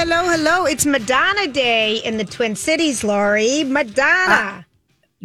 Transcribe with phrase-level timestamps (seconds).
[0.00, 0.64] hello, hello.
[0.64, 3.64] It's Madonna Day in the Twin Cities, Lori.
[3.64, 4.64] Madonna.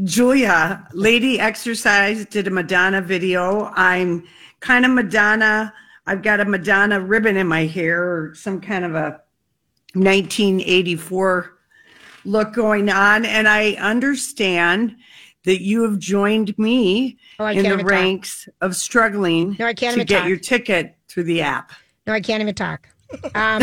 [0.04, 3.72] Julia, Lady Exercise did a Madonna video.
[3.76, 4.26] I'm
[4.60, 5.74] kind of Madonna.
[6.08, 9.22] I've got a Madonna ribbon in my hair or some kind of a
[9.94, 11.58] 1984
[12.26, 13.26] look going on.
[13.26, 14.98] And I understand
[15.46, 17.88] that you have joined me Oh, in the even talk.
[17.88, 20.28] ranks of struggling No, I can't to get talk.
[20.28, 21.72] your ticket through the app.
[22.06, 22.90] No, I can't even talk.
[23.36, 23.62] Um,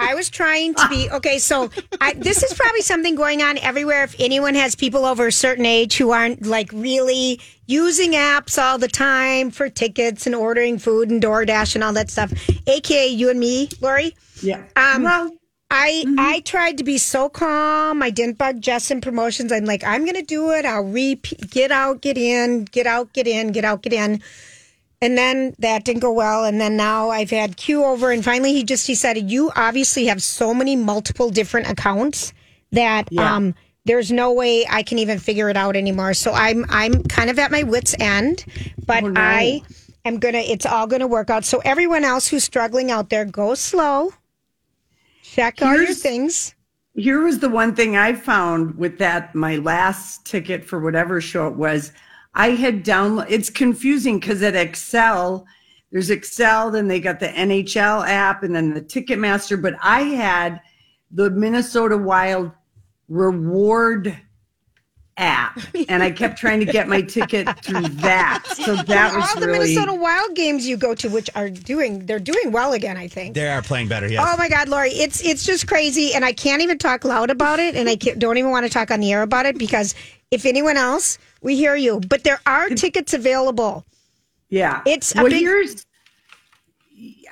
[0.00, 1.38] I was trying to be okay.
[1.38, 1.70] So
[2.00, 4.02] I, this is probably something going on everywhere.
[4.04, 8.78] If anyone has people over a certain age who aren't like really using apps all
[8.78, 12.32] the time for tickets and ordering food and DoorDash and all that stuff,
[12.66, 14.16] aka you and me, Lori.
[14.42, 14.64] Yeah.
[14.74, 15.30] Um, well,
[15.70, 18.02] I I tried to be so calm.
[18.02, 19.52] I didn't bug Jess in promotions.
[19.52, 20.64] I'm like, I'm gonna do it.
[20.64, 24.20] I'll repeat, get out, get in, get out, get in, get out, get in.
[25.02, 26.44] And then that didn't go well.
[26.44, 30.22] And then now I've had Q over, and finally he just decided you obviously have
[30.22, 32.32] so many multiple different accounts
[32.72, 33.34] that Yeah.
[33.34, 33.54] um
[33.86, 36.12] there's no way I can even figure it out anymore.
[36.12, 38.44] So I'm I'm kind of at my wits end,
[38.86, 39.20] but Oh, no.
[39.20, 39.62] I
[40.04, 40.38] am gonna.
[40.38, 41.46] It's all gonna work out.
[41.46, 44.12] So everyone else who's struggling out there, go slow.
[45.22, 46.54] Check all your things.
[46.94, 51.46] Here was the one thing I found with that my last ticket for whatever show
[51.48, 51.92] it was.
[52.34, 53.26] I had download.
[53.28, 55.44] It's confusing because at Xcel,
[55.90, 59.60] there's Xcel, then they got the NHL app, and then the Ticketmaster.
[59.60, 60.60] But I had
[61.10, 62.52] the Minnesota Wild
[63.08, 64.16] reward
[65.16, 68.44] app, and I kept trying to get my ticket through that.
[68.46, 72.06] So that was all the really Minnesota Wild games you go to, which are doing,
[72.06, 72.96] they're doing well again.
[72.96, 73.34] I think.
[73.34, 74.24] They are playing better, yes.
[74.26, 77.58] Oh my God, Lori, it's it's just crazy, and I can't even talk loud about
[77.58, 79.96] it, and I can't, don't even want to talk on the air about it because
[80.30, 82.00] if anyone else, we hear you.
[82.00, 83.84] But there are tickets available.
[84.48, 84.82] Yeah.
[84.86, 85.86] It's a well, big- here's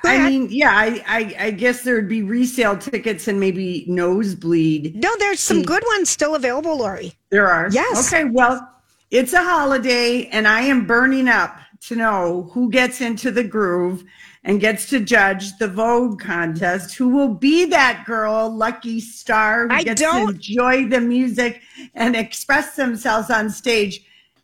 [0.03, 4.95] I mean, yeah, I, I I guess there'd be resale tickets and maybe nosebleed.
[4.95, 7.13] No, there's some good ones still available, Lori.
[7.29, 7.69] There are.
[7.69, 8.07] Yes.
[8.11, 8.67] Okay, well,
[9.11, 14.03] it's a holiday and I am burning up to know who gets into the groove
[14.45, 16.95] and gets to judge the Vogue contest.
[16.95, 21.61] Who will be that girl, lucky star who I gets don't- to enjoy the music
[21.93, 24.01] and express themselves on stage?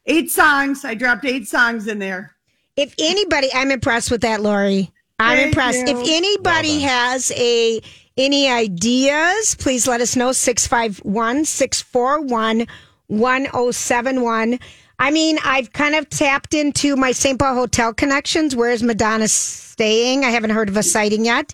[0.08, 0.86] Eight songs.
[0.86, 2.36] I dropped eight songs in there.
[2.76, 4.92] If anybody, I'm impressed with that, Lori.
[5.18, 5.88] I'm Thank impressed.
[5.88, 6.00] you.
[6.00, 7.82] If anybody has a
[8.18, 12.68] any ideas, please let us know 651 641
[13.08, 14.60] 1071.
[14.98, 17.38] I mean, I've kind of tapped into my St.
[17.38, 18.56] Paul hotel connections.
[18.56, 20.24] Where's Madonna staying?
[20.24, 21.54] I haven't heard of a sighting yet.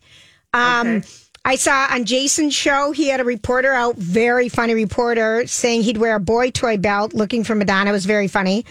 [0.54, 1.08] Um, Okay.
[1.44, 5.98] I saw on Jason's show, he had a reporter out, very funny reporter, saying he'd
[5.98, 7.90] wear a boy toy belt looking for Madonna.
[7.90, 8.66] It was very funny.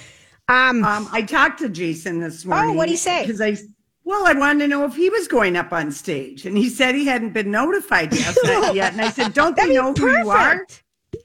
[0.48, 2.70] Um, I talked to Jason this morning.
[2.70, 3.26] Oh, what'd he say?
[3.26, 3.56] Because I,
[4.04, 6.94] well, I wanted to know if he was going up on stage, and he said
[6.94, 8.36] he hadn't been notified yet.
[8.74, 8.92] yet.
[8.92, 10.66] And I said, "Don't they know who you are?"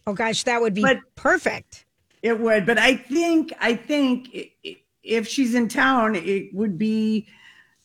[0.07, 1.85] Oh gosh, that would be But- perfect.
[2.22, 4.35] It would, but I think, I think
[5.03, 7.27] if she's in town, it would be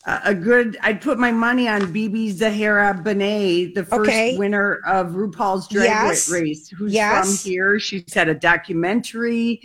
[0.07, 0.77] a a good.
[0.83, 4.37] I'd put my money on BeBe Zahara Benet, the first Okay.
[4.39, 6.31] winner of RuPaul's Drag Yes.
[6.31, 7.43] Race, who's Yes.
[7.43, 7.79] from here.
[7.79, 9.61] She's had a documentary,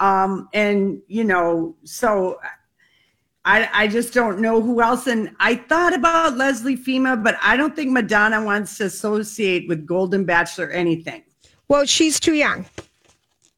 [0.00, 2.40] um, and you know, so
[3.44, 5.06] I, I just don't know who else.
[5.06, 9.86] And I thought about Leslie Fhima, but I don't think Madonna wants to associate with
[9.86, 11.22] Golden Bachelor or anything.
[11.68, 12.66] Well, she's too young.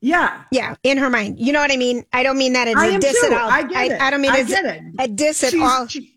[0.02, 0.42] Yeah.
[0.52, 1.38] Yeah, in her mind.
[1.40, 2.04] You know what I mean?
[2.12, 3.26] I don't mean that as I a am diss too.
[3.32, 3.50] at all.
[3.50, 4.00] I get it.
[4.00, 4.82] I don't mean I as get it.
[4.98, 5.86] a diss at She's- all.
[5.88, 6.09] she-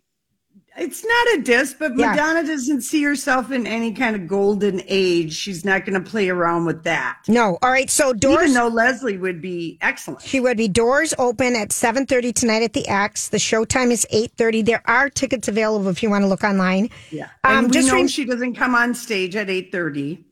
[0.77, 2.11] it's not a diss, but Yeah.
[2.11, 5.33] Madonna doesn't see herself in any kind of golden age.
[5.33, 7.19] She's not going to play around with that.
[7.27, 7.57] No.
[7.61, 7.89] All right.
[7.89, 8.41] So doors.
[8.41, 10.21] Even though Leslie would be excellent.
[10.21, 13.29] she would be doors open at 7.30 tonight at the X.
[13.29, 14.65] The showtime is 8.30.
[14.65, 16.89] There are tickets available if you want to look online.
[17.11, 17.25] Yeah.
[17.43, 20.23] Um, And we just know rem- she doesn't come on stage at 8.30.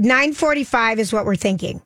[0.00, 1.80] 9.45 is what we're thinking.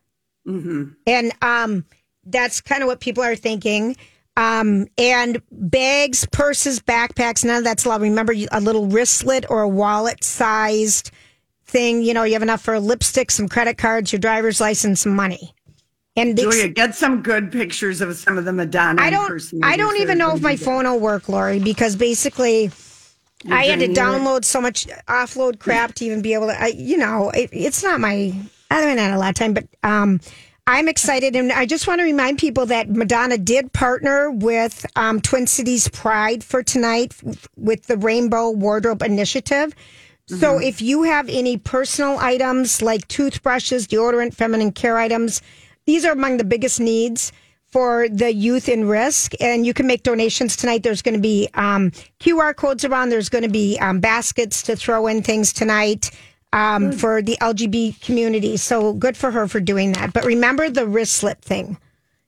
[0.46, 0.84] Mm-hmm.
[1.06, 1.84] And um,
[2.24, 3.96] that's kind of what people are thinking.
[4.40, 8.00] Um, and bags, purses, backpacks, none of that's allowed.
[8.00, 11.10] Remember, a little wristlet or a wallet sized
[11.66, 12.00] thing.
[12.00, 15.14] You know, you have enough for a lipstick, some credit cards, your driver's license, some
[15.14, 15.54] money.
[16.16, 19.76] And the, Julia, get some good pictures of some of the Madonna I don't, I
[19.76, 22.70] don't even know if my phone will work, Lori, because basically
[23.50, 24.00] I had to doing it.
[24.00, 26.58] download so much offload crap to even be able to.
[26.58, 28.32] I, you know, it, it's not my.
[28.70, 30.18] I haven't had a lot of time, but um,
[30.70, 35.20] I'm excited, and I just want to remind people that Madonna did partner with um,
[35.20, 37.12] Twin Cities Pride for tonight
[37.56, 39.74] with the Rainbow Wardrobe Initiative.
[40.26, 40.62] So Mm-hmm.
[40.62, 45.42] if you have any personal items like toothbrushes, deodorant, feminine care items,
[45.86, 47.32] these are among the biggest needs
[47.66, 50.84] for the youth in risk, and you can make donations tonight.
[50.84, 51.90] There's going to be um,
[52.20, 53.08] QR codes around.
[53.08, 56.12] There's going to be um, baskets to throw in things tonight
[56.52, 58.56] um, for the LGB community.
[58.56, 60.12] So good for her for doing that.
[60.12, 61.78] But remember the wrist slip thing.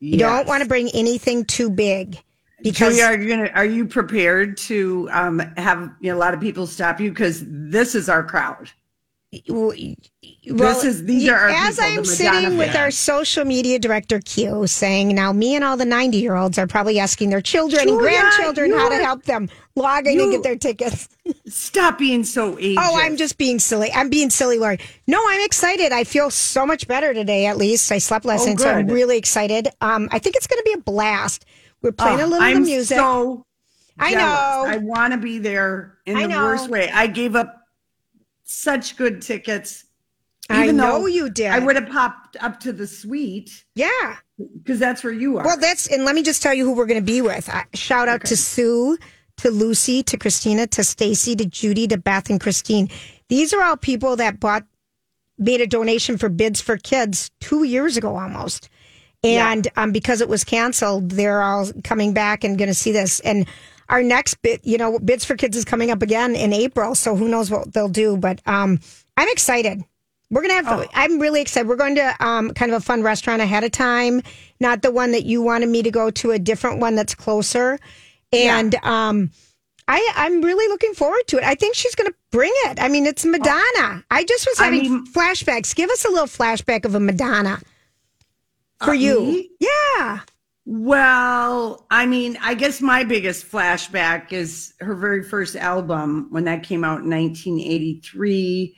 [0.00, 2.18] You don't want to bring anything too big
[2.62, 6.34] because Julia, are you gonna are you prepared to um, have you know, a lot
[6.34, 8.70] of people stop you because this is our crowd.
[9.48, 15.14] Well, is- these are as people, I'm sitting with our social media director Q saying
[15.14, 18.72] now me and all the 90 year olds are probably asking their children and grandchildren
[18.72, 21.08] how to help them log in and get their tickets.
[21.46, 22.76] Stop being so ageist.
[22.78, 23.90] Oh, I'm just being silly.
[23.92, 24.78] I'm being silly, Lori.
[25.06, 25.92] No, I'm excited.
[25.92, 27.46] I feel so much better today.
[27.46, 29.68] At least I slept last Oh, night, so I'm really excited.
[29.80, 31.46] Um, I think it's going to be a blast.
[31.80, 32.98] We're playing Oh, a little of I'm the music.
[32.98, 33.46] So
[33.98, 34.64] I know.
[34.68, 36.44] I want to be there in I the know.
[36.44, 36.90] worst way.
[36.92, 37.60] I gave up
[38.52, 39.84] such good tickets.
[40.50, 41.50] I even know though you did.
[41.50, 44.16] I would have popped up to the suite yeah.
[44.58, 45.44] because that's where you are.
[45.44, 47.48] Well, that's and let me just tell you who we're going to be with.
[47.48, 48.98] Uh, shout out to Sue,
[49.38, 52.90] to Lucy, to Christina, to Stacy, to Judy, to Beth, and Christine.
[53.28, 54.64] These are all people that bought
[55.38, 58.68] made a donation for Bids for Kids two years ago almost.
[59.24, 63.20] And um, because it was canceled, they're all coming back and going to see this.
[63.20, 63.46] And
[63.88, 66.94] our next bit, you know, Bids for Kids is coming up again in April.
[66.94, 68.16] So who knows what they'll do.
[68.16, 68.80] But um,
[69.16, 69.82] I'm excited.
[70.30, 71.68] We're going to have, I'm really excited.
[71.68, 74.22] We're going to um, kind of a fun restaurant ahead of time,
[74.60, 77.78] not the one that you wanted me to go to, a different one that's closer.
[78.32, 79.30] And um,
[79.88, 81.44] I, I'm really looking forward to it.
[81.44, 82.80] I think she's going to bring it.
[82.80, 84.04] I mean, it's Madonna.
[84.10, 85.74] I just was I having mean- flashbacks.
[85.74, 87.60] Give us a little flashback of a Madonna
[88.82, 89.20] for Uh, you.
[89.20, 89.50] me?
[89.60, 90.20] Yeah.
[90.64, 96.62] Well, I mean, I guess my biggest flashback is her very first album when that
[96.62, 98.76] came out in 1983.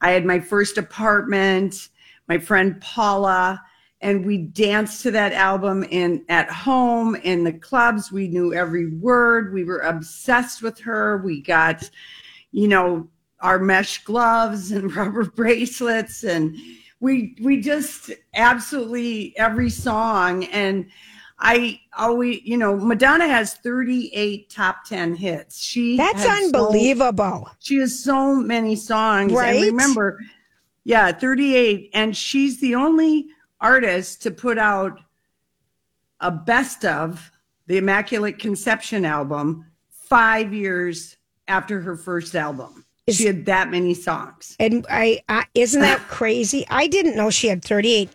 [0.00, 1.88] I had my first apartment,
[2.26, 3.62] my friend Paula,
[4.00, 8.10] and we danced to that album in at home in the clubs.
[8.10, 9.52] We knew every word.
[9.52, 11.18] We were obsessed with her.
[11.18, 11.88] We got,
[12.50, 13.08] you know,
[13.40, 16.56] our mesh gloves and rubber bracelets and
[17.00, 20.86] we we just absolutely every song and
[21.38, 25.62] I always, you know, Madonna has 38 top 10 hits.
[25.62, 27.50] She That's has so- unbelievable.
[27.58, 29.32] she has so many songs.
[29.32, 29.56] Right?
[29.56, 30.18] And remember,
[30.84, 31.90] yeah, 38.
[31.92, 33.26] And she's the only
[33.60, 35.00] artist to put out
[36.20, 37.30] a best of
[37.66, 41.16] the Immaculate Conception album five years
[41.48, 42.84] after her first album.
[43.06, 44.56] Is- she had that many songs.
[44.58, 46.64] And I, I isn't that crazy?
[46.70, 48.10] I didn't know she had 38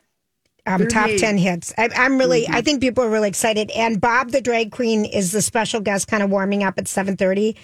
[0.68, 1.74] um, top 10 hits.
[1.78, 2.56] I, I'm really, Mm-hmm.
[2.56, 3.72] I think people are really excited.
[3.72, 7.56] And Bob the drag queen is the special guest kind of warming up at 730.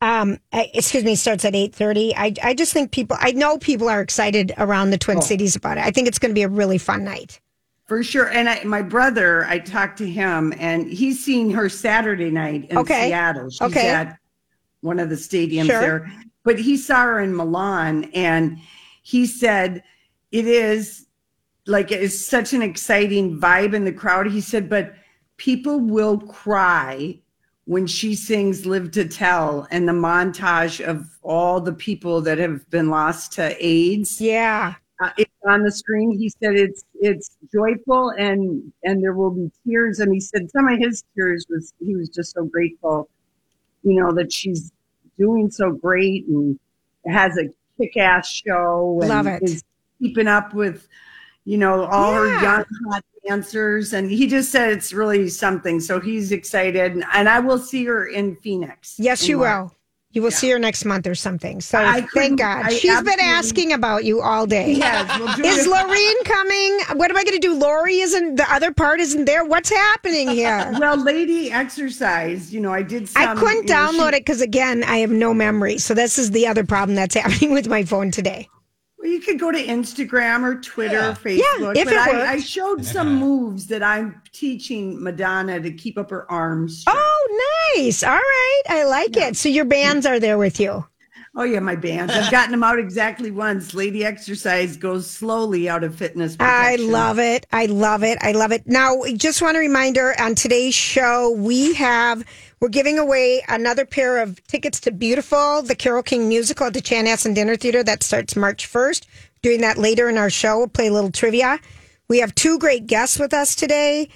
[0.00, 2.14] Um, I, excuse me, starts at 830.
[2.16, 4.98] I, I just think people, I know people are excited around the Oh.
[4.98, 5.84] Twin Cities about it.
[5.84, 7.40] I think it's going to be a really fun night.
[7.86, 8.28] For sure.
[8.30, 12.78] And I, my brother, I talked to him and he's seen her Saturday night in
[12.78, 13.08] Okay.
[13.08, 13.50] Seattle.
[13.50, 13.88] She's Okay.
[13.88, 14.18] at
[14.82, 15.80] one of the stadiums Sure.
[15.80, 16.12] there.
[16.44, 18.58] But he saw her in Milan and
[19.02, 19.82] he said
[20.30, 21.06] it is
[21.68, 24.26] like it's such an exciting vibe in the crowd.
[24.26, 24.94] He said, but
[25.36, 27.18] people will cry
[27.66, 32.68] when she sings Live to Tell and the montage of all the people that have
[32.70, 34.74] been lost to AIDS Yeah.
[35.02, 36.10] uh, it's on the screen.
[36.10, 40.00] He said it's it's joyful and and there will be tears.
[40.00, 43.08] And he said some of his tears was he was just so grateful,
[43.82, 44.72] you know, that she's
[45.18, 46.58] doing so great and
[47.06, 47.44] has a
[47.76, 49.42] kick-ass show and Love it.
[49.42, 49.62] is
[50.00, 50.88] keeping up with
[51.44, 52.42] you know all her Yeah.
[52.42, 53.92] young hot dancers.
[53.92, 55.80] And he just said it's really something.
[55.80, 58.94] So he's excited, and, and I will see her in Phoenix.
[58.98, 59.62] Yes, in you March.
[59.70, 59.74] will.
[60.12, 61.60] You will see her next month or something.
[61.60, 62.64] So I thank God.
[62.64, 64.72] I She's been asking about you all day.
[64.72, 66.80] Yes, well, Is Lorene coming?
[66.94, 67.52] What am I going to do?
[67.54, 69.44] Lori isn't, the other part isn't there.
[69.44, 70.72] What's happening here?
[70.80, 73.22] Well, lady exercise, you know, I did some.
[73.22, 75.76] I couldn't you know, download she- it because, again, I have no memory.
[75.76, 78.48] So this is the other problem that's happening with my phone today.
[78.98, 81.10] Well, you could go to Instagram or Twitter, Yeah.
[81.10, 81.76] or Facebook.
[81.76, 82.28] if but it I, worked.
[82.28, 86.80] I showed some moves that I'm teaching Madonna to keep up her arms.
[86.80, 86.96] straight.
[86.98, 88.02] Oh, nice.
[88.02, 88.62] All right.
[88.68, 89.36] I like it.
[89.36, 90.84] So your bands are there with you.
[91.36, 92.12] Oh yeah, my bands.
[92.12, 93.72] I've gotten them out exactly once.
[93.72, 96.36] Lady exercise goes slowly out of fitness.
[96.40, 97.46] I love it.
[97.52, 98.18] I love it.
[98.22, 98.66] I love it.
[98.66, 102.24] Now, just want a reminder on today's show, we have,
[102.60, 106.80] we're giving away another pair of tickets to Beautiful, the Carole King musical at the
[106.80, 107.82] Chanhassen Dinner Theater.
[107.82, 109.06] That starts March 1st.
[109.42, 110.58] Doing that later in our show.
[110.58, 111.60] We'll play a little trivia.
[112.08, 114.08] We have two great guests with us today.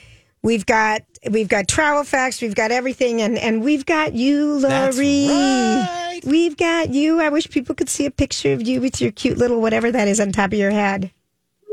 [0.42, 5.28] We've got we've got travel facts, we've got everything, and and we've got you, Lori.
[5.28, 6.20] right.
[6.25, 7.20] We've got you.
[7.20, 10.08] I wish people could see a picture of you with your cute little whatever that
[10.08, 11.12] is on top of your head.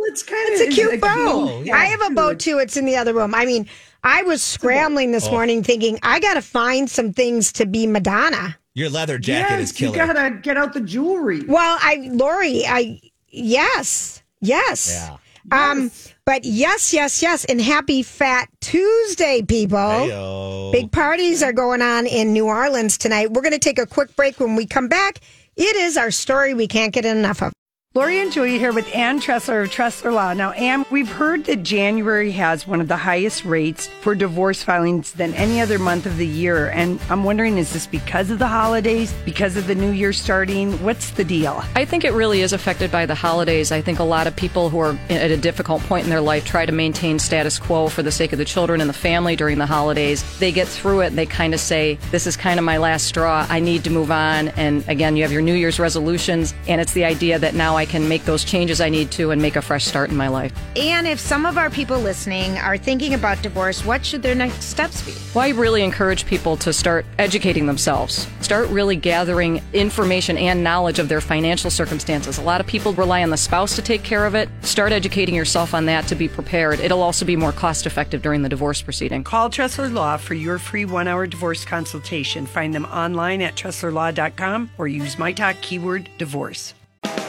[0.03, 1.49] It's kind It's a cute bow.
[1.49, 1.75] Oh, yeah.
[1.75, 2.57] I have a bow too.
[2.59, 3.35] It's in the other room.
[3.35, 3.67] I mean,
[4.03, 5.13] I was scrambling Oh.
[5.13, 8.57] this morning thinking I got to find some things to be Madonna.
[8.75, 11.43] Your leather jacket is Yes, you gotta get out the jewelry.
[11.45, 14.89] Well, I, Lori, I, yes, yes.
[14.93, 15.17] Yeah.
[15.51, 15.91] Um,
[16.25, 17.43] but yes, yes, yes.
[17.45, 19.77] And happy Fat Tuesday, people.
[19.79, 20.71] Heyo.
[20.71, 23.31] Big parties are going on in New Orleans tonight.
[23.31, 24.39] We're going to take a quick break.
[24.39, 25.19] When we come back,
[25.55, 27.51] it is our story we can't get enough of.
[27.95, 30.33] Lori and Julia here with Ann Tressler of Tressler Law.
[30.33, 35.13] Now, Ann, we've heard that January has one of the highest rates for divorce filings
[35.13, 36.69] than any other month of the year.
[36.69, 40.73] And I'm wondering, is this because of the holidays, because of the new year starting?
[40.83, 41.63] What's the deal?
[41.73, 43.71] I think it really is affected by the holidays.
[43.71, 46.45] I think a lot of people who are at a difficult point in their life
[46.45, 49.57] try to maintain status quo for the sake of the children and the family during
[49.57, 50.23] the holidays.
[50.37, 53.07] They get through it and they kind of say, This is kind of my last
[53.07, 53.47] straw.
[53.49, 54.49] I need to move on.
[54.49, 57.85] And again, you have your New Year's resolutions, and it's the idea that now I
[57.89, 60.53] can make those changes I need to and make a fresh start in my life.
[60.75, 64.63] And if some of our people listening are thinking about divorce, what should their next
[64.63, 65.13] steps be?
[65.33, 68.27] Well, I really encourage people to start educating themselves.
[68.41, 72.37] Start really gathering information and knowledge of their financial circumstances.
[72.37, 74.49] A lot of people rely on the spouse to take care of it.
[74.61, 76.79] Start educating yourself on that to be prepared.
[76.79, 79.23] It'll also be more cost effective during the divorce proceeding.
[79.23, 82.45] Call Tressler Law for your free one hour divorce consultation.
[82.45, 86.73] Find them online at TresslerLaw.com or use my talk keyword divorce.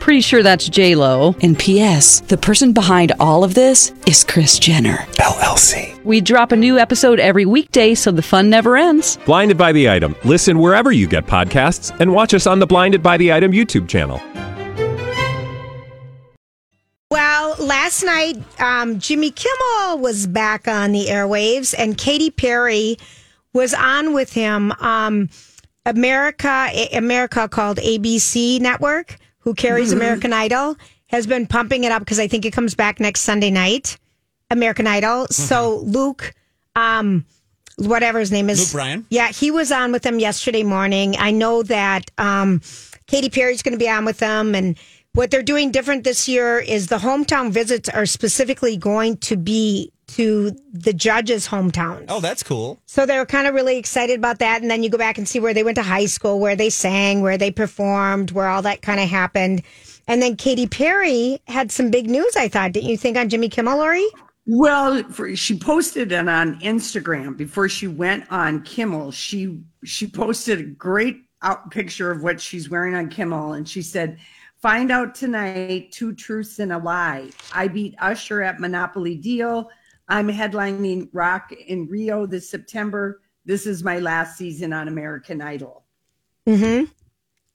[0.00, 1.34] Pretty sure that's J Lo.
[1.42, 2.20] And P.S.
[2.20, 4.98] The person behind all of this is Kris Jenner.
[5.16, 6.02] LLC.
[6.04, 9.18] We drop a new episode every weekday, so the fun never ends.
[9.26, 10.14] Blinded by the item.
[10.24, 13.88] Listen wherever you get podcasts, and watch us on the Blinded by the Item YouTube
[13.88, 14.20] channel.
[17.10, 22.96] Well, last night, um, Jimmy Kimmel was back on the airwaves, and Katy Perry
[23.52, 24.72] was on with him.
[24.80, 25.28] Um,
[25.86, 29.16] America, America called ABC Network,
[29.48, 30.76] who carries American Idol,
[31.06, 33.96] has been pumping it up because I think it comes back next Sunday night.
[34.50, 35.26] American Idol.
[35.28, 36.34] So Luke,
[36.76, 37.24] um,
[37.76, 39.06] whatever his name is, Luke Bryan?
[39.08, 41.16] Yeah, he was on with them yesterday morning.
[41.18, 42.60] I know that um,
[43.06, 44.78] Katy Perry's going to be on with them, and
[45.14, 49.92] what they're doing different this year is the hometown visits are specifically going to be
[50.08, 52.06] to the judges' hometowns.
[52.08, 52.78] Oh, that's cool.
[52.86, 54.62] So they were kind of really excited about that.
[54.62, 56.70] And then you go back and see where they went to high school, where they
[56.70, 59.62] sang, where they performed, where all that kind of happened.
[60.06, 62.72] And then Katy Perry had some big news, I thought.
[62.72, 64.06] Didn't you think on Jimmy Kimmel, Lori?
[64.46, 69.10] Well, for, she posted it on Instagram before she went on Kimmel.
[69.10, 73.82] She she posted a great out picture of what she's wearing on Kimmel, and she
[73.82, 74.16] said,
[74.62, 77.28] "Find out tonight two truths and a lie.
[77.52, 79.68] I beat Usher at Monopoly Deal.
[80.08, 83.20] I'm headlining Rock in Rio this September.
[83.44, 85.84] This is my last season on American Idol."
[86.46, 86.84] Mm-hmm.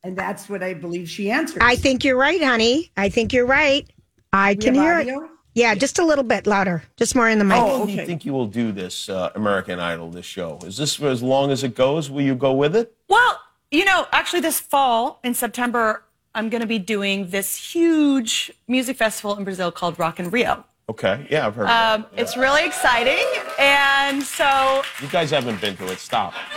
[0.03, 1.63] And that's what I believe she answered.
[1.63, 2.91] I think you're right, honey.
[2.97, 3.89] I think you're right.
[4.33, 5.29] I can hear it.
[5.55, 7.57] Yeah, just a little bit louder, just more in the mic.
[7.57, 8.01] Oh, How long do okay.
[8.01, 10.57] you think you will do this uh, American Idol, this show?
[10.65, 12.09] Is this for as long as it goes?
[12.09, 12.95] Will you go with it?
[13.07, 18.51] Well, you know, actually, this fall in September, I'm going to be doing this huge
[18.67, 20.65] music festival in Brazil called Rock in Rio.
[20.89, 21.67] Okay, yeah, I've heard.
[21.67, 22.05] Um.
[22.13, 22.21] Yeah.
[22.21, 23.25] It's really exciting,
[23.57, 25.99] and so You guys haven't been to it.
[25.99, 26.33] Stop.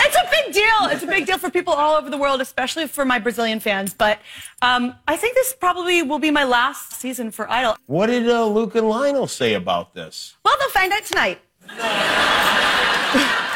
[0.00, 0.86] it's a big deal.
[0.90, 3.94] It's a big deal for people all over the world, especially for my Brazilian fans.
[3.94, 4.20] But
[4.62, 7.76] um, I think this probably will be my last season for Idol.
[7.86, 10.36] What did uh, Luke and Lionel say about this?
[10.44, 11.40] Well, they'll find out tonight.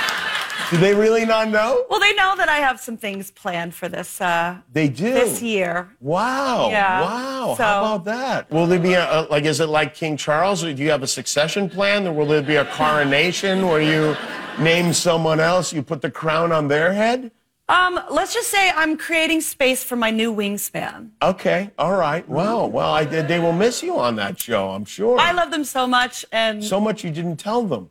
[0.73, 1.85] Do they really not know?
[1.91, 5.13] Well, they know that I have some things planned for this uh, They do.
[5.13, 5.91] this year.
[6.01, 6.71] Wow.
[6.71, 7.55] Yeah, Wow.
[7.59, 8.51] so- How about that?
[8.51, 9.45] Will there be a, a like?
[9.45, 10.65] Is it like King Charles?
[10.65, 12.07] Or do you have a succession plan?
[12.07, 14.17] Or will there be a coronation where you
[14.59, 15.75] name someone else?
[15.75, 17.31] You put the crown on their head?
[17.69, 21.11] Um, let's just say I'm creating space for my new wingspan.
[21.23, 21.71] Okay.
[21.79, 22.27] All right.
[22.27, 22.65] Wow.
[22.67, 23.05] Well, I.
[23.05, 24.71] They will miss you on that show.
[24.71, 25.19] I'm sure.
[25.19, 27.91] I love them so much, and so much you didn't tell them.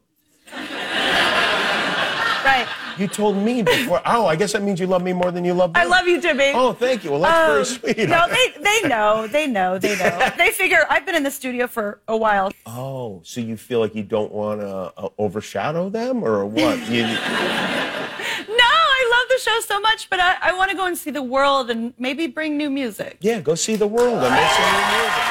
[2.52, 2.68] Right.
[2.98, 4.02] You told me before.
[4.06, 5.80] Oh, I guess that means you love me more than you love me.
[5.82, 6.52] I love you, Jimmy.
[6.54, 7.12] Oh, thank you.
[7.12, 8.10] Well, that's very Um, sweet.
[8.10, 10.30] No, they they know, they know, they know.
[10.38, 12.52] they figure I've been in the studio for a while.
[12.66, 14.68] Oh, so you feel like you don't want to
[14.98, 16.78] uh, overshadow them, or what?
[16.92, 20.98] You, No, I love the show so much, but I, I want to go and
[20.98, 23.18] see the world and maybe bring new music.
[23.22, 25.28] yeah, go see the world and make some new music.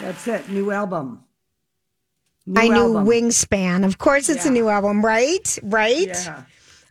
[0.00, 0.48] That's it.
[0.48, 1.24] New album.
[2.48, 3.06] New I knew album.
[3.06, 3.84] Wingspan.
[3.84, 5.58] Of course, it's a new album, right?
[5.62, 6.06] Right.
[6.08, 6.44] Yeah.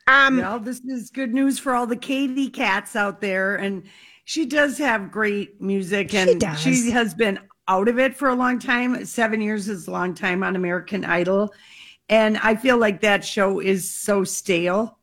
[0.07, 3.55] Um, well, this is good news for all the Katy Cats out there.
[3.55, 3.83] And
[4.23, 6.59] she does have great music and does.
[6.59, 9.03] she has been out of it for a long time.
[9.05, 11.53] Seven years is a long time on American Idol.
[12.07, 14.97] And I feel like that show is so stale.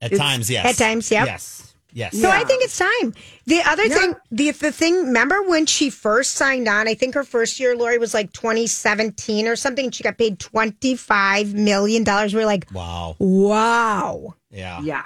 [0.00, 0.64] At It's- times, yes.
[0.66, 1.26] At times, yep.
[1.26, 1.69] Yes.
[1.92, 2.18] Yes.
[2.20, 3.14] So I think it's time.
[3.46, 3.94] The other Yeah.
[3.96, 6.86] thing, the the thing, remember when she first signed on?
[6.88, 9.86] I think her first year, Lori, was like 2017 or something.
[9.86, 12.34] and She got paid 25 million dollars.
[12.34, 13.16] We're like, Wow.
[13.18, 14.80] wow, Yeah.
[14.82, 15.02] Yeah.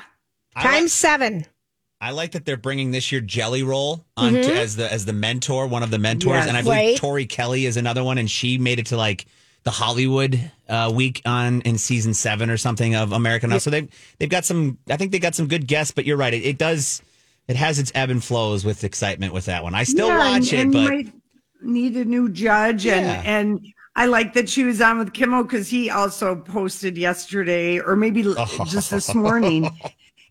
[0.56, 1.46] Times like, seven.
[2.00, 4.50] I like that they're bringing this year Jelly Roll on to, mm-hmm.
[4.56, 6.48] as the as the mentor, one of the mentors, Yes.
[6.48, 6.96] and I believe Right.
[6.98, 9.24] Tori Kelly is another one, and she made it to like
[9.64, 13.60] the Hollywood uh, week on in season seven or something of American Idol.
[13.60, 14.78] So they they've got some.
[14.88, 16.34] I think they got some good guests, but you're right.
[16.34, 17.02] It, it does.
[17.48, 19.74] It has its ebb and flows with excitement with that one.
[19.74, 21.12] I still Yeah, watch and, it, and but might
[21.62, 23.22] need a new judge and Yeah.
[23.24, 23.66] and
[23.96, 28.22] I like that she was on with Kimmel because he also posted yesterday or maybe
[28.22, 28.34] l-
[28.66, 29.70] just this morning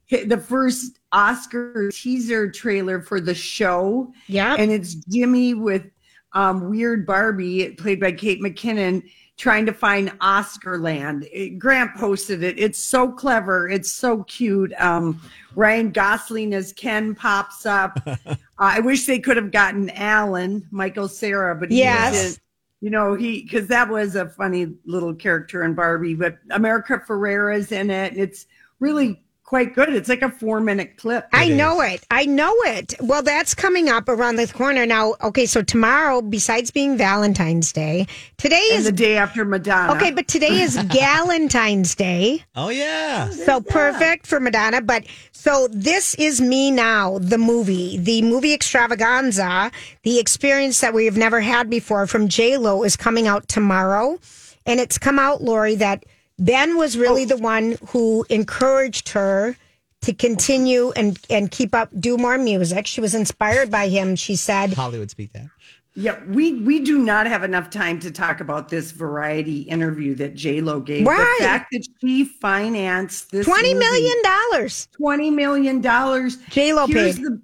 [0.09, 4.11] the first Oscar teaser trailer for the show.
[4.27, 5.85] Yeah, and it's Jimmy with
[6.33, 9.03] um, Weird Barbie, played by Kate McKinnon,
[9.37, 11.27] trying to find Oscar land.
[11.31, 12.59] It- Grant posted it.
[12.59, 13.67] It's so clever.
[13.67, 14.73] It's so cute.
[14.79, 15.19] Um,
[15.55, 17.99] Ryan Gosling as Ken pops up.
[18.05, 18.15] Uh,
[18.59, 22.11] I wish they could have gotten Alan, Michael Cera, but he Yes.
[22.13, 22.39] was in-
[22.81, 27.71] you know, he because that was a funny little character in Barbie, but America Ferrera's
[27.71, 28.17] in it.
[28.17, 28.45] It's
[28.81, 29.22] really
[29.53, 29.93] quite good.
[29.93, 31.27] It's like a four minute clip.
[31.31, 32.03] I know it.
[32.09, 32.95] I know it.
[32.99, 35.13] Well, that's coming up around the corner now.
[35.21, 38.07] Okay, so tomorrow, besides being Valentine's Day,
[38.37, 39.93] today And is the day after Madonna.
[39.93, 42.43] okay, but today is Galentine's Day.
[42.55, 44.81] oh yeah, So perfect for Madonna.
[44.81, 49.69] But so this is me now, the movie, the movie extravaganza,
[50.01, 54.17] the experience that we have never had before from J Lo is coming out tomorrow,
[54.65, 56.05] and it's come out, Lori, that
[56.39, 57.27] Ben was really oh.
[57.27, 59.55] the one who encouraged her
[60.01, 62.87] to continue and and keep up, do more music.
[62.87, 64.15] She was inspired by him.
[64.15, 65.47] She said, Hollywood speak that.
[65.95, 70.33] Yeah, we we do not have enough time to talk about this variety interview that
[70.33, 71.05] J Lo gave.
[71.05, 71.35] Right.
[71.37, 74.87] The fact that she financed this twenty movie, million dollars.
[74.91, 76.37] twenty million dollars.
[76.49, 77.25] J-Lo here's paid.
[77.25, 77.41] The,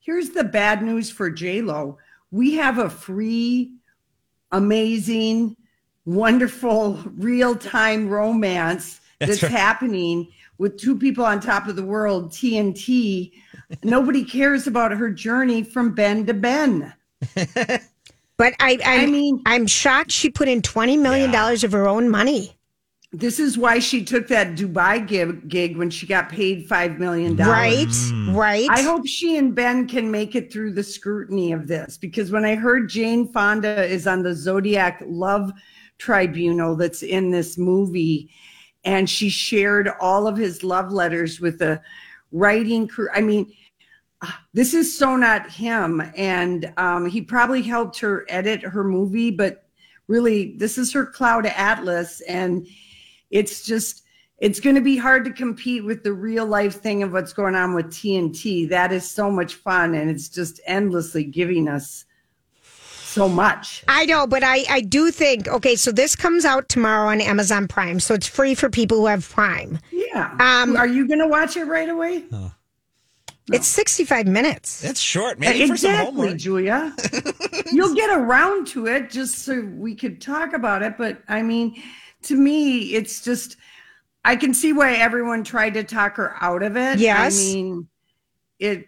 [0.00, 1.98] here's the bad news for J Lo.
[2.30, 3.74] We have a free,
[4.50, 5.56] amazing,
[6.14, 9.52] wonderful, real time romance That's that's, right.
[9.52, 12.30] happening with two people on top of the world.
[12.30, 13.32] TNT.
[13.82, 16.92] Nobody cares about her journey from Ben to Ben.
[18.40, 21.86] But I, I'm, I mean- I'm shocked she put in twenty million dollars of her
[21.86, 22.56] own money.
[23.12, 27.36] This is why she took that Dubai gig, gig when she got paid five million
[27.36, 27.52] dollars.
[27.52, 28.12] Right, dollars.
[28.34, 28.68] right.
[28.70, 32.46] I hope she and Ben can make it through the scrutiny of this because when
[32.46, 35.52] I heard Jane Fonda is on the Zodiac Love
[36.00, 38.30] Tribunal that's in this movie,
[38.84, 41.80] and she shared all of his love letters with the
[42.32, 43.08] writing crew.
[43.14, 43.52] I mean,
[44.22, 46.02] ah, this is so not him.
[46.16, 49.64] And um, he probably helped her edit her movie, but
[50.08, 52.20] really, this is her Cloud Atlas.
[52.22, 52.66] And
[53.30, 54.02] it's just,
[54.38, 57.54] it's going to be hard to compete with the real life thing of what's going
[57.54, 58.68] on with TNT.
[58.68, 59.94] That is so much fun.
[59.94, 62.06] And it's just endlessly giving us
[63.10, 63.84] so much.
[63.88, 65.76] I know, but I, I do think okay.
[65.76, 69.28] So this comes out tomorrow on Amazon Prime, so it's free for people who have
[69.28, 69.78] Prime.
[69.90, 70.36] Yeah.
[70.40, 72.24] Um, Are you going to watch it right away?
[73.52, 74.80] It's sixty five minutes.
[74.80, 76.36] That's short, maybe for some exactly.
[76.36, 76.94] Julia.
[77.72, 80.96] You'll get around to it just so we could talk about it.
[80.96, 81.82] But I mean,
[82.22, 83.56] to me, it's just
[84.24, 86.98] I can see why everyone tried to talk her out of it.
[86.98, 87.36] Yes.
[87.36, 87.88] I mean,
[88.58, 88.86] it.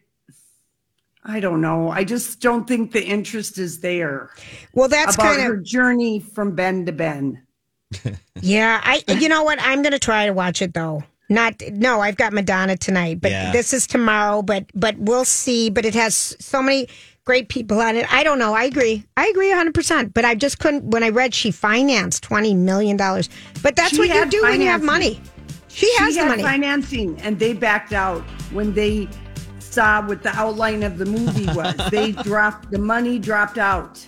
[1.25, 1.89] I don't know.
[1.91, 4.31] I just don't think the interest is there
[4.75, 7.43] Well, that's about kind her of journey from Ben to Ben.
[8.41, 8.81] yeah.
[8.83, 9.59] I you know what?
[9.61, 11.05] I'm going to try to watch it though.
[11.29, 13.53] Not no, I've got Madonna tonight, but Yeah.
[13.53, 14.43] this is tomorrow.
[14.43, 15.71] But but we'll see.
[15.71, 16.89] But it has so many
[17.25, 18.13] great people on it.
[18.13, 18.53] I don't know.
[18.55, 19.05] I agree.
[19.17, 19.73] I agree 100.
[19.75, 23.29] percent But I just couldn't when I read she financed twenty million dollars.
[23.63, 25.21] But that's She what you had do when you have money.
[25.69, 26.43] She has she the had money.
[26.43, 28.21] financing, and they backed out
[28.53, 29.09] when they
[29.73, 31.75] saw what the outline of the movie was.
[31.91, 34.05] they dropped the money, dropped out.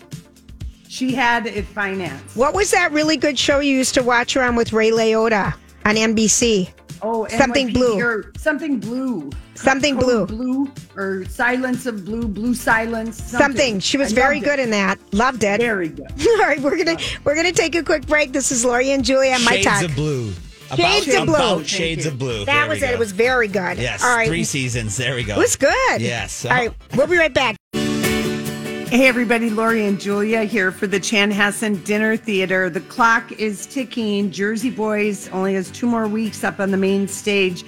[0.89, 2.37] She had it financed.
[2.37, 5.55] What was that really good show you used to watch her on with Ray Liotta?
[5.87, 6.71] on NBC.
[7.03, 8.01] Oh, Something NYPD blue.
[8.01, 9.31] or something blue.
[9.55, 10.65] Something Code blue.
[10.65, 13.23] blue or silence of blue, blue silence.
[13.23, 13.81] Something.
[13.81, 14.63] She was I very good it.
[14.63, 14.99] in that.
[15.13, 15.61] Loved it.
[15.61, 16.07] Very good.
[16.27, 18.33] All right, we're gonna we're gonna take a quick break.
[18.33, 19.85] This is Lori and Julia my Shades talk.
[19.85, 20.33] of Blue.
[20.77, 21.35] Shades about, of Blue.
[21.35, 22.45] About Shades of Blue.
[22.45, 22.87] That There was it.
[22.87, 22.93] go.
[22.93, 23.79] It was very good.
[23.79, 24.29] Yes, All right.
[24.29, 24.97] three seasons.
[24.97, 25.35] There we go.
[25.35, 26.01] It was good.
[26.01, 26.45] Yes.
[26.45, 27.57] All right, we'll be right back.
[27.73, 32.71] Hey, everybody, Lori and Julia here for the Chanhassen Dinner Theater.
[32.71, 34.31] The clock is ticking.
[34.31, 37.65] Jersey Boys only has two more weeks up on the main stage.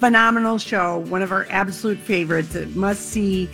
[0.00, 2.54] Phenomenal show, one of our absolute favorites.
[2.56, 3.48] It must see.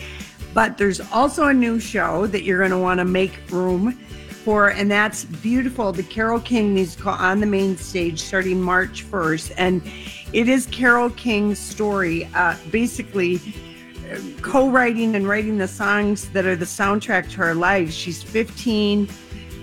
[0.55, 3.99] But there's also a new show that you're going to want to make room
[4.45, 5.93] for, and that's beautiful.
[5.93, 9.53] The Carole King musical on the main stage starting March 1st.
[9.57, 9.83] And
[10.33, 12.29] it is Carole King's story.
[12.35, 13.41] Uh, basically,
[14.41, 17.91] co-writing and writing the songs that are the soundtrack to her life.
[17.91, 19.09] She's 15,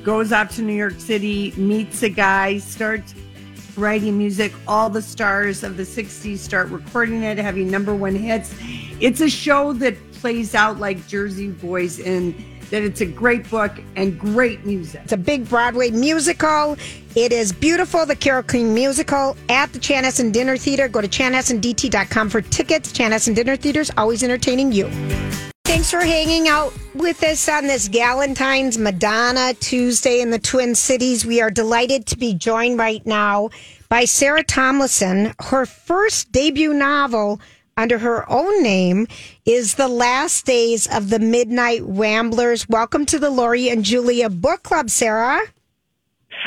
[0.03, 3.13] goes out to New York City, meets a guy, starts
[3.75, 4.53] writing music.
[4.67, 8.53] All the stars of the 60s start recording it, having number one hits.
[8.99, 12.33] It's a show that plays out like Jersey Boys in
[12.69, 15.01] that it's a great book and great music.
[15.03, 16.77] It's a big Broadway musical.
[17.15, 20.87] It is beautiful, the Carole King musical at the Chanhassen Dinner Theater.
[20.87, 22.91] Go to chanhassendt.com for tickets.
[22.91, 24.89] Chanhassen Dinner Theater's always entertaining you.
[25.65, 31.25] Thanks for hanging out with us on this Galentine's Madonna Tuesday in the Twin Cities.
[31.25, 33.51] We are delighted to be joined right now
[33.87, 35.33] by Sarah Tomlinson.
[35.39, 37.39] Her first debut novel
[37.79, 39.07] under her own name
[39.45, 42.67] is The Last Days of the Midnight Ramblers.
[42.67, 45.39] Welcome to the Lori and Julia Book Club, Sarah.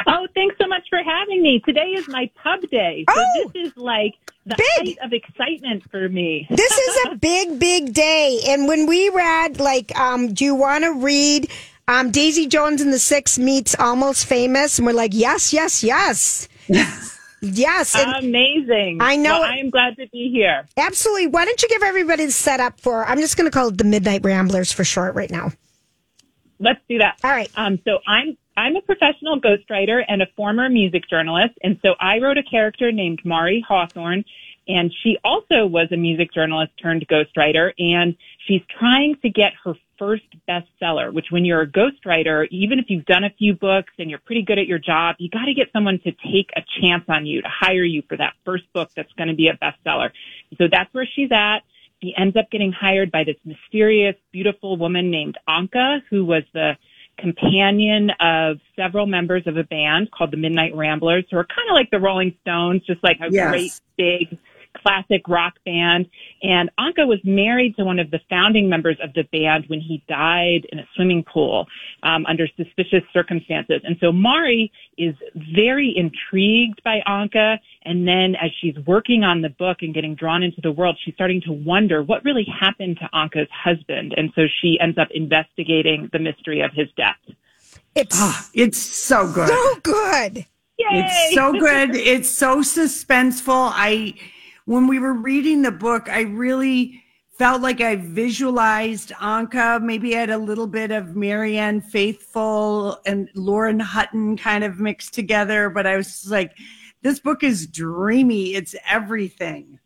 [0.07, 1.61] Oh, thanks so much for having me.
[1.64, 3.07] Today is my pub day.
[3.09, 3.51] So Oh!
[3.55, 4.12] this is like
[4.45, 4.99] the Big.
[4.99, 6.47] height of excitement for me.
[6.51, 8.40] This is a big, big day.
[8.49, 11.51] And when we read, like, um, do you want to read
[11.88, 14.79] um, Daisy Jones and the Six meets Almost Famous?
[14.79, 16.49] And we're like, yes, yes, yes.
[17.42, 17.94] yes.
[17.94, 18.98] Amazing.
[19.00, 20.66] I know Well, I am glad to be here.
[20.78, 21.26] absolutely.
[21.26, 23.85] Why don't you give everybody the setup for, I'm just going to call it the
[23.85, 25.52] Midnight Ramblers for short right now.
[26.59, 27.18] Let's do that.
[27.24, 27.50] All right.
[27.57, 32.18] Um, so I'm I'm a professional ghostwriter and a former music journalist, and so I
[32.18, 34.24] wrote a character named Mari Hawthorne,
[34.68, 38.14] and she also was a music journalist turned ghostwriter, and
[38.46, 41.12] she's trying to get her first bestseller.
[41.12, 44.42] Which, when you're a ghostwriter, even if you've done a few books and you're pretty
[44.42, 47.40] good at your job, you got to get someone to take a chance on you
[47.42, 50.10] to hire you for that first book that's going to be a bestseller.
[50.58, 51.60] So that's where she's at.
[52.02, 56.72] She ends up getting hired by this mysterious, beautiful woman named Anka, who was the
[57.16, 61.74] companion of several members of a band called the Midnight Ramblers, who are kind of
[61.74, 63.50] like the Rolling Stones, just like a Yes.
[63.50, 64.38] great big
[64.83, 66.07] classic rock band.
[66.42, 70.03] And Anka was married to one of the founding members of the band when he
[70.09, 71.66] died in a swimming pool
[72.03, 73.81] um, under suspicious circumstances.
[73.85, 75.14] And so Mari is
[75.55, 77.59] very intrigued by Anka.
[77.85, 81.14] And then as she's working on the book and getting drawn into the world, she's
[81.14, 84.14] starting to wonder what really happened to Anka's husband.
[84.16, 87.16] And so she ends up investigating the mystery of his death.
[87.95, 89.49] It's Ah, it's so good.
[89.49, 90.47] so good.
[90.79, 90.87] Yay!
[90.92, 91.90] It's so good.
[92.12, 93.71] It's so suspenseful.
[93.75, 94.14] I,
[94.64, 97.03] when we were reading the book, I really
[97.38, 99.83] felt like I visualized Anka.
[99.83, 105.14] Maybe I had a little bit of Marianne Faithfull and Lauren Hutton kind of mixed
[105.14, 106.53] together, but I was just like,
[107.03, 108.55] this book is dreamy.
[108.55, 109.81] It's everything.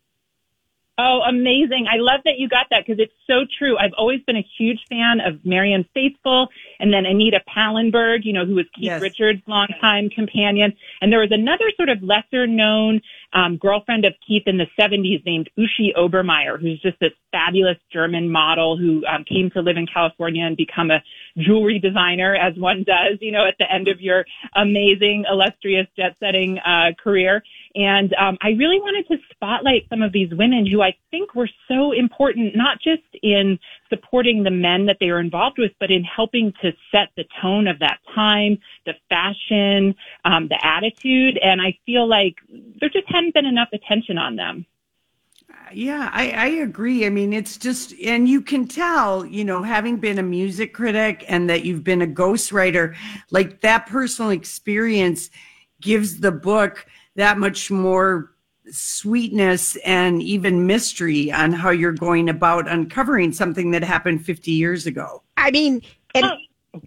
[0.99, 1.85] Oh, amazing.
[1.87, 3.77] I love that you got that because it's so true.
[3.77, 8.45] I've always been a huge fan of Marianne Faithfull and then Anita Pallenberg, you know,
[8.45, 9.01] who was Keith Yes.
[9.01, 10.75] Richards' longtime companion.
[11.01, 13.01] And there was another sort of lesser known
[13.33, 18.29] um, girlfriend of Keith in the 70s named Uschi Obermaier, who's just this fabulous German
[18.29, 21.03] model who um, came to live in California and become a
[21.37, 26.57] jewelry designer, as one does, you know, at the end of your amazing, illustrious, jet-setting
[26.59, 27.43] uh, career.
[27.75, 31.49] And um, I really wanted to spotlight some of these women who I think were
[31.67, 33.59] so important, not just in
[33.89, 37.67] supporting the men that they were involved with, but in helping to set the tone
[37.67, 41.37] of that time, the fashion, um, the attitude.
[41.41, 42.35] And I feel like
[42.79, 44.65] there just hadn't been enough attention on them.
[45.73, 47.05] Yeah, I, I agree.
[47.05, 51.25] I mean, it's just, and you can tell, you know, having been a music critic
[51.27, 52.95] and that you've been a ghostwriter,
[53.31, 55.29] like that personal experience
[55.81, 56.85] gives the book
[57.15, 58.31] that much more
[58.69, 64.85] sweetness and even mystery on how you're going about uncovering something that happened 50 years
[64.85, 65.23] ago.
[65.37, 65.81] I mean,
[66.15, 66.37] and Oh,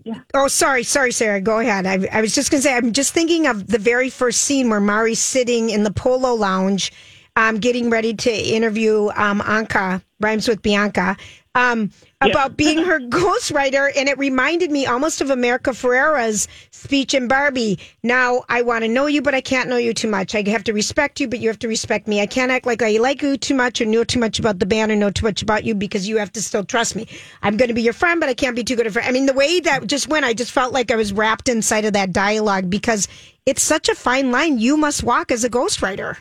[0.05, 0.21] yeah.
[0.35, 1.41] oh, sorry, sorry, Sarah.
[1.41, 1.87] Go ahead.
[1.87, 4.71] I, I was just going to say, I'm just thinking of the very first scene
[4.71, 6.93] where Mari's sitting in the polo lounge
[7.41, 11.17] um, getting ready to interview um, Anka, rhymes with Bianca,
[11.55, 13.91] um, about being her ghostwriter.
[13.97, 17.79] And it reminded me almost of America Ferrera's speech in Barbie.
[18.03, 20.35] Now, I want to know you, but I can't know you too much.
[20.35, 22.21] I have to respect you, but you have to respect me.
[22.21, 24.67] I can't act like I like you too much or know too much about the
[24.67, 27.09] band or know too much about you because you have to still trust me.
[27.41, 29.09] I'm going to be your friend, but I can't be too good a friend.
[29.09, 31.87] I mean, the way that just went, I just felt like I was wrapped inside
[31.87, 33.09] of that dialogue because
[33.47, 36.19] it's such a fine line you must walk as a ghostwriter.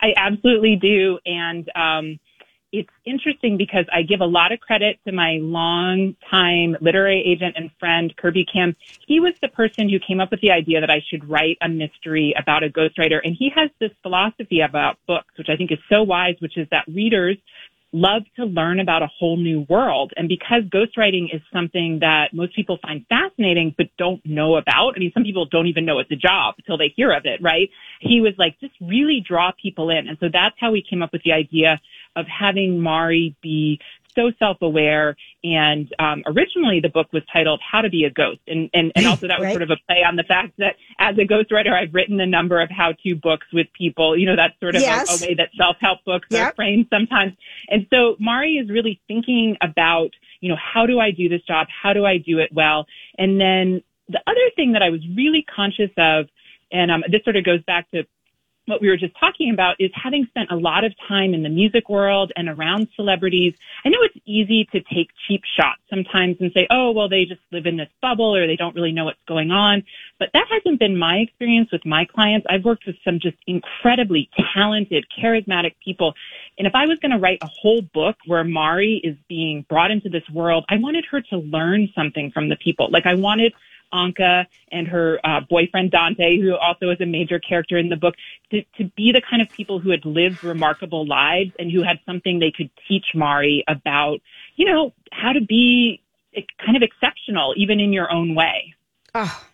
[0.00, 1.18] I absolutely do.
[1.24, 2.18] And um,
[2.72, 7.70] it's interesting because I give a lot of credit to my long-time literary agent and
[7.78, 8.76] friend, Kirby Kim.
[9.06, 11.68] He was the person who came up with the idea that I should write a
[11.68, 13.20] mystery about a ghostwriter.
[13.24, 16.68] And he has this philosophy about books, which I think is so wise, which is
[16.70, 17.38] that readers
[17.96, 20.12] love to learn about a whole new world.
[20.16, 24.98] And because ghostwriting is something that most people find fascinating but don't know about, I
[24.98, 27.70] mean, some people don't even know it's a job until they hear of it, right?
[28.00, 30.08] He was like, just really draw people in.
[30.08, 31.80] And so that's how we came up with the idea
[32.14, 33.80] of having Mari be
[34.16, 35.16] so self-aware.
[35.44, 39.06] And um, originally, the book was titled "How to Be a Ghost," and and, and
[39.06, 39.52] also that was Right.
[39.52, 42.60] sort of a play on the fact that as a ghostwriter, I've written a number
[42.60, 44.16] of how-to books with people.
[44.16, 45.22] You know, that's sort of a- Yes.
[45.22, 47.34] a, way that self-help books are framed sometimes.
[47.68, 51.68] And so Mari is really thinking about, you know, how do I do this job?
[51.70, 52.86] How do I do it well?
[53.18, 56.26] And then the other thing that I was really conscious of,
[56.72, 58.04] and um, this sort of goes back to
[58.66, 61.48] what we were just talking about is having spent a lot of time in the
[61.48, 63.54] music world and around celebrities.
[63.84, 67.40] I know it's easy to take cheap shots sometimes and say, oh, well, they just
[67.52, 69.84] live in this bubble or they don't really know what's going on.
[70.18, 72.46] But that hasn't been my experience with my clients.
[72.50, 76.14] I've worked with some just incredibly talented, charismatic people.
[76.58, 79.90] And if I was going to write a whole book where Mari is being brought
[79.90, 82.88] into this world, I wanted her to learn something from the people.
[82.90, 83.52] Like I wanted
[83.92, 88.14] Anka and her uh, boyfriend Dante, who also is a major character in the book,
[88.50, 91.98] to, to be the kind of people who had lived remarkable lives and who had
[92.06, 94.20] something they could teach Mari about,
[94.56, 96.02] you know, how to be
[96.34, 98.74] eh, kind of exceptional, even in your own way.
[99.14, 99.44] Oh,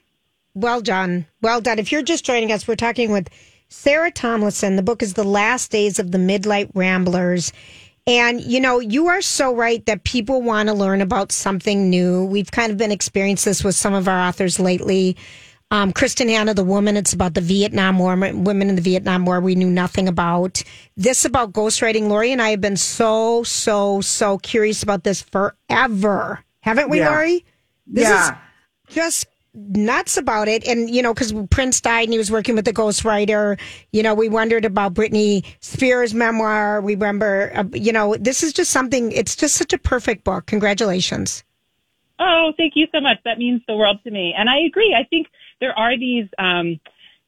[0.55, 1.27] well done.
[1.40, 1.79] Well done.
[1.79, 3.29] If you're just joining us, we're talking with
[3.68, 4.77] Sarah Tomlinson.
[4.77, 7.53] The book is The Last Days of the Midnight Ramblers.
[8.07, 12.25] And, you know, you are so right that people want to learn about something new.
[12.25, 15.17] We've kind of been experiencing this with some of our authors lately.
[15.71, 19.41] Um, Kristin Hannah, the woman, it's about the Vietnam War, women in the Vietnam War
[19.41, 20.62] we knew nothing about.
[20.97, 22.09] This about ghostwriting.
[22.09, 26.45] Lori and I have been so, so, so curious about this forever.
[26.61, 27.11] Haven't we, Yeah.
[27.11, 27.45] Lori?
[27.87, 28.37] This Yeah.
[28.88, 30.67] is just nuts about it.
[30.67, 33.61] And, you know, because Prince died and he was working with the ghostwriter,
[33.93, 36.81] you know, we wondered about Britney Spears' memoir.
[36.81, 40.47] We remember, uh, you know, this is just something, it's just such a perfect book.
[40.47, 41.45] Congratulations.
[42.19, 43.19] Oh, thank you so much.
[43.25, 44.35] That means the world to me.
[44.37, 44.95] And I agree.
[44.99, 45.27] I think
[45.61, 46.79] there are these, um,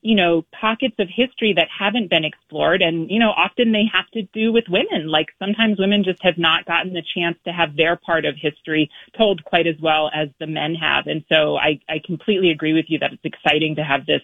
[0.05, 2.83] you know, pockets of history that haven't been explored.
[2.83, 5.09] And, you know, often they have to do with women.
[5.09, 8.91] Like sometimes women just have not gotten the chance to have their part of history
[9.17, 11.07] told quite as well as the men have.
[11.07, 14.21] And so I, I completely agree with you that it's exciting to have this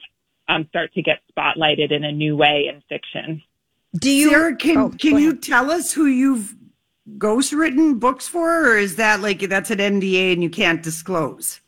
[0.49, 3.43] um, start to get spotlighted in a new way in fiction.
[3.99, 6.55] Do you, Sarah, can Oh, can you tell us who you've
[7.17, 11.61] ghost written books for, or is that like that's an NDA and you can't disclose?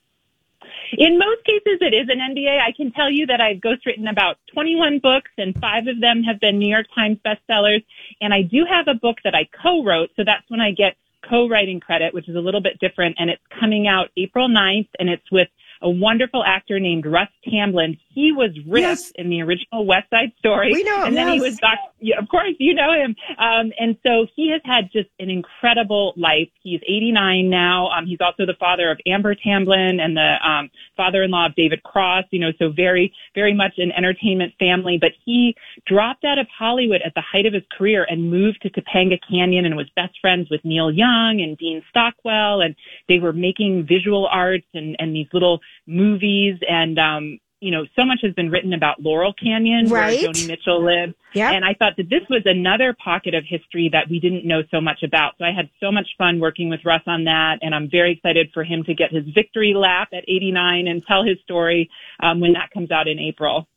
[0.99, 2.61] In most cases, it is an NDA.
[2.61, 6.39] I can tell you that I've ghostwritten about 21 books, and five of them have
[6.39, 7.83] been New York Times bestsellers.
[8.21, 10.97] And I do have a book that I co-wrote, so that's when I get
[11.29, 13.17] co-writing credit, which is a little bit different.
[13.19, 15.49] And it's coming out April 9th, and it's with
[15.81, 17.99] a wonderful actor named Russ Tamblyn.
[18.15, 19.11] He was Rick Yes.
[19.15, 20.73] in the original West Side Story.
[20.73, 23.15] We know And then he was Doc, yeah, of course, you know him.
[23.39, 26.49] Um, and so he has had just an incredible life.
[26.63, 27.89] He's 89 now.
[27.89, 32.25] Um, he's also the father of Amber Tamblyn and the um, father-in-law of David Cross.
[32.31, 34.99] You know, so very, very much an entertainment family.
[35.01, 35.55] But he
[35.87, 39.65] dropped out of Hollywood at the height of his career and moved to Topanga Canyon
[39.65, 42.75] and was best friends with Neil Young and Dean Stockwell, and
[43.09, 46.99] they were making visual arts and and these little movies and.
[46.99, 50.21] um you know, so much has been written about Laurel Canyon, Right.
[50.21, 51.15] where Joni Mitchell lived.
[51.35, 51.53] Yep.
[51.55, 54.81] And I thought that this was another pocket of history that we didn't know so
[54.81, 55.35] much about.
[55.39, 57.61] So I had so much fun working with Russ on that.
[57.63, 61.23] And I'm very excited for him to get his victory lap at 89 and tell
[61.25, 61.89] his story
[62.21, 63.69] um, when that comes out in April.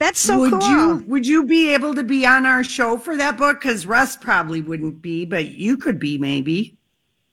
[0.00, 0.68] That's so would cool.
[0.68, 3.60] you would you be able to be on our show for that book?
[3.60, 6.77] Because Russ probably wouldn't be, but you could be maybe.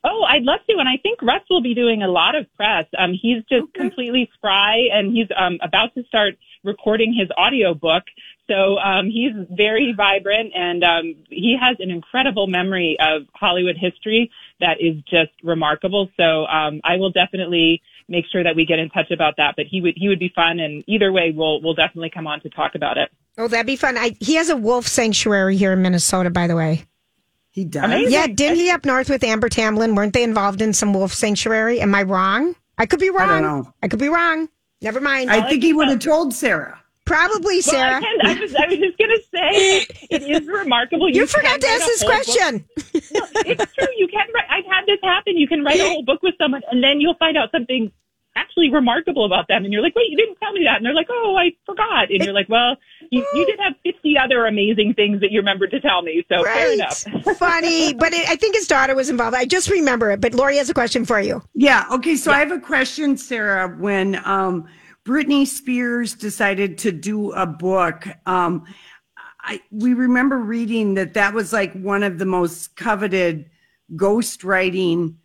[0.08, 0.78] Oh, I'd love to.
[0.78, 2.86] And I think Russ will be doing a lot of press.
[2.98, 8.04] Um, he's just completely spry and he's um, about to start recording his audio book.
[8.48, 14.30] So um, he's very vibrant and um, he has an incredible memory of Hollywood history
[14.60, 16.10] that is just remarkable.
[16.18, 19.56] So um, I will definitely make sure that we get in touch about that.
[19.56, 22.42] But he would he would be fun, and either way, we'll we'll definitely come on
[22.42, 23.10] to talk about it.
[23.38, 23.98] Oh, that'd be fun.
[23.98, 26.86] I, he has a wolf sanctuary here in Minnesota, by the way.
[27.56, 27.86] He does.
[27.86, 28.12] Amazing.
[28.12, 29.96] Yeah, didn't he up north with Amber Tamblyn?
[29.96, 31.80] Weren't they involved in some wolf sanctuary?
[31.80, 32.54] Am I wrong?
[32.78, 33.30] I could be wrong.
[33.30, 33.74] I don't know.
[33.82, 34.50] I could be wrong.
[34.82, 35.32] Never mind.
[35.32, 36.78] I think he would have told Sarah.
[37.06, 38.02] Probably, Well, I, Sarah.
[38.24, 41.08] I, was, I was just going to say it is remarkable.
[41.08, 42.66] you can forgot to ask this question.
[42.76, 43.88] No, it's true.
[43.96, 44.46] You can write.
[44.50, 45.38] I've had this happen.
[45.38, 47.90] You can write a whole book with someone, and then you'll find out something
[48.36, 50.94] actually remarkable about them, and you're like, "Wait, you didn't tell me that." And they're
[50.94, 52.76] like, "Oh, I forgot." And you're like, "Well,
[53.10, 56.44] you, you did have 50 other amazing things that you remembered to tell me." So
[56.44, 56.74] fair Right.
[56.74, 57.04] enough.
[57.38, 59.36] Funny, but it, I think his daughter was involved.
[59.36, 60.22] I just remember it.
[60.22, 61.42] But Lori has a question for you.
[61.54, 61.86] Yeah.
[61.92, 62.16] Okay.
[62.16, 63.70] So I have a question, Sarah.
[63.70, 64.68] When um,
[65.06, 68.66] Britney Spears decided to do a book, um,
[69.42, 73.50] I we remember reading that that was like one of the most coveted
[73.94, 75.16] ghostwriting.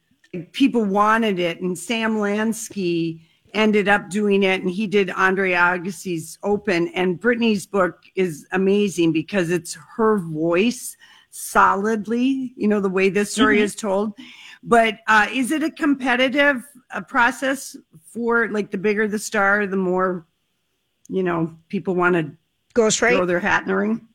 [0.52, 3.20] People wanted it, and Sam Lansky
[3.52, 6.86] ended up doing it, and he did Andre Agassi's Open.
[6.88, 10.96] And Britney's book is amazing because it's her voice
[11.30, 12.52] solidly.
[12.56, 13.62] You know the way this story Mhm.
[13.62, 14.12] is told.
[14.62, 19.76] But uh, is it a competitive uh, process for like the bigger the star, the
[19.76, 20.26] more
[21.08, 22.30] you know people want to
[22.74, 24.06] ghostwrite, throw their hat in the ring?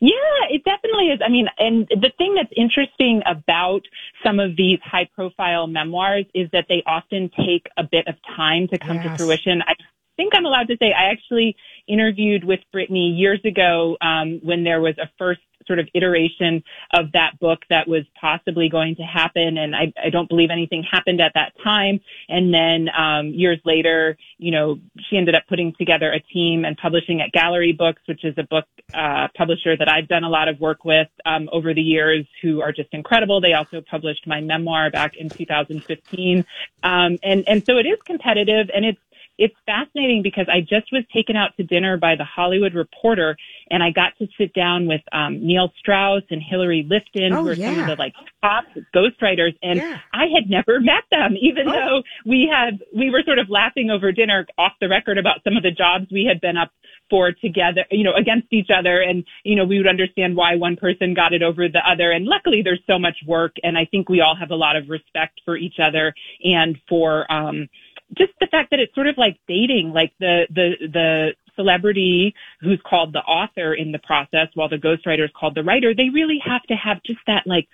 [0.00, 1.20] Yeah, it definitely is.
[1.24, 3.82] I mean, and the thing that's interesting about
[4.24, 8.68] some of these high profile memoirs is that they often take a bit of time
[8.68, 9.62] to come to fruition.
[9.66, 9.74] I
[10.16, 11.56] think I'm allowed to say I actually
[11.88, 17.12] interviewed with Britney years ago um, when there was a first sort of iteration of
[17.12, 19.58] that book that was possibly going to happen.
[19.58, 22.00] And I, I don't believe anything happened at that time.
[22.28, 26.76] And then um, years later, you know, she ended up putting together a team and
[26.76, 30.48] publishing at Gallery Books, which is a book uh, publisher that I've done a lot
[30.48, 33.40] of work with um, over the years who are just incredible.
[33.40, 36.44] They also published my memoir back in 2015.
[36.82, 39.00] Um, and, and so it is competitive and it's,
[39.38, 43.36] it's fascinating because I just was taken out to dinner by the Hollywood Reporter
[43.70, 47.48] and I got to sit down with um, Neil Strauss and Hilary Liftin, Oh, who
[47.50, 49.56] are some of the like top ghostwriters.
[49.62, 49.80] And
[50.12, 54.10] I had never met them, even though we had, we were sort of laughing over
[54.10, 56.72] dinner off the record about some of the jobs we had been up
[57.10, 59.00] for together, you know, against each other.
[59.00, 62.10] And, you know, we would understand why one person got it over the other.
[62.10, 63.56] And luckily there's so much work.
[63.62, 67.30] And I think we all have a lot of respect for each other and for,
[67.32, 67.68] um,
[68.16, 72.80] just the fact that it's sort of like dating, like the, the, the celebrity who's
[72.88, 76.38] called the author in the process while the ghostwriter is called the writer, they really
[76.44, 77.68] have to have just that like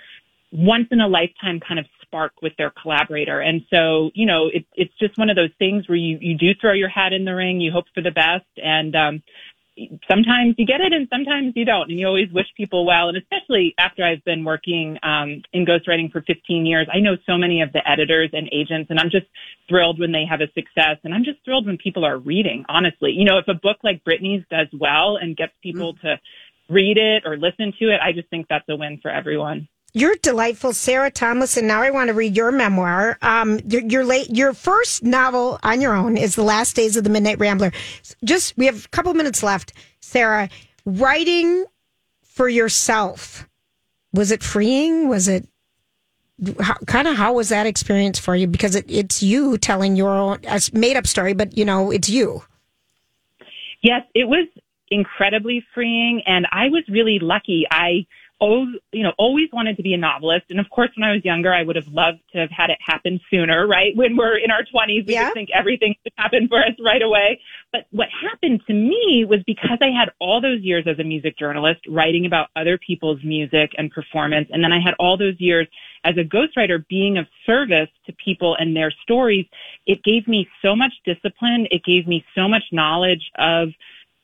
[0.50, 3.40] once in a lifetime kind of spark with their collaborator.
[3.40, 6.50] And so, you know, it, it's just one of those things where you, you do
[6.60, 8.46] throw your hat in the ring, you hope for the best.
[8.56, 9.22] And, um,
[10.08, 11.90] sometimes you get it and sometimes you don't.
[11.90, 13.08] And you always wish people well.
[13.08, 17.36] And especially after I've been working, um, in ghostwriting for 15 years, I know so
[17.36, 19.26] many of the editors and agents and I'm just
[19.68, 20.98] thrilled when they have a success.
[21.04, 23.10] And I'm just thrilled when people are reading, honestly.
[23.12, 26.18] You know, if a book like Britney's does well and gets people to
[26.68, 29.68] read it or listen to it, I just think that's a win for everyone.
[29.96, 33.16] You're delightful, Sarah Thomas, And now I want to read your memoir.
[33.22, 37.04] Um, your, your late, your first novel on your own is "The Last Days of
[37.04, 37.72] the Midnight Rambler."
[38.24, 39.72] Just we have a couple minutes left.
[40.00, 40.48] Sarah,
[40.84, 41.64] writing
[42.22, 43.48] for yourself
[44.14, 45.08] was it freeing?
[45.08, 45.46] Was it
[46.86, 48.46] kind of how was that experience for you?
[48.46, 50.40] Because it, it's you telling your own
[50.72, 52.42] made up story, but you know it's you.
[53.82, 54.48] Yes, it was
[54.88, 57.66] incredibly freeing and I was really lucky.
[57.70, 58.06] I
[58.44, 60.44] oh, you know, always wanted to be a novelist.
[60.50, 62.78] And of course, when I was younger, I would have loved to have had it
[62.80, 63.96] happen sooner, right?
[63.96, 67.40] When we're in our twenties, we just think everything should happen for us right away.
[67.72, 71.38] But what happened to me was because I had all those years as a music
[71.38, 74.48] journalist writing about other people's music and performance.
[74.52, 75.66] And then I had all those years
[76.04, 79.46] as a ghostwriter being of service to people and their stories.
[79.86, 81.66] It gave me so much discipline.
[81.70, 83.70] It gave me so much knowledge of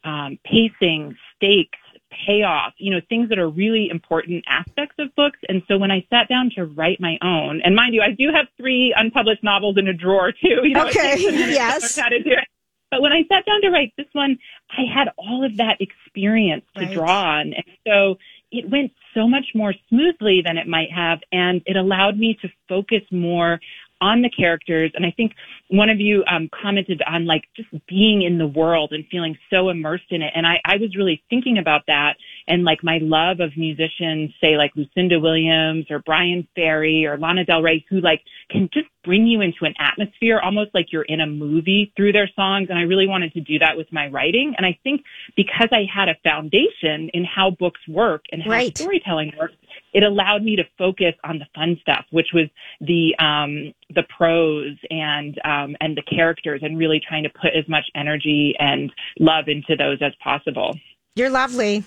[0.04, 1.78] um, pacing, stakes,
[2.26, 5.38] payoff, you know, things that are really important aspects of books.
[5.48, 8.30] And so when I sat down to write my own, and mind you, I do
[8.34, 10.60] have three unpublished novels in a drawer too.
[10.62, 11.96] You know, Okay, takes a minute to yes.
[11.96, 12.44] how to do it.
[12.90, 14.38] But when I sat down to write this one,
[14.70, 16.92] I had all of that experience to Right.
[16.94, 17.52] draw on.
[17.54, 18.18] And so
[18.50, 21.20] it went so much more smoothly than it might have.
[21.30, 23.60] And it allowed me to focus more
[24.00, 24.90] on the characters.
[24.94, 25.32] And I think
[25.68, 29.68] one of you um, commented on like just being in the world and feeling so
[29.68, 30.32] immersed in it.
[30.34, 32.16] And I, I was really thinking about that
[32.48, 37.44] and like my love of musicians, say like Lucinda Williams or Bryan Ferry or Lana
[37.44, 41.20] Del Rey, who like can just bring you into an atmosphere almost like you're in
[41.20, 42.68] a movie through their songs.
[42.70, 44.54] And I really wanted to do that with my writing.
[44.56, 45.02] And I think
[45.36, 48.74] because I had a foundation in how books work and how Right.
[48.74, 49.54] storytelling works,
[49.92, 52.46] it allowed me to focus on the fun stuff, which was
[52.80, 57.68] the um, the prose and um, and the characters, and really trying to put as
[57.68, 60.78] much energy and love into those as possible.
[61.14, 61.84] You're lovely.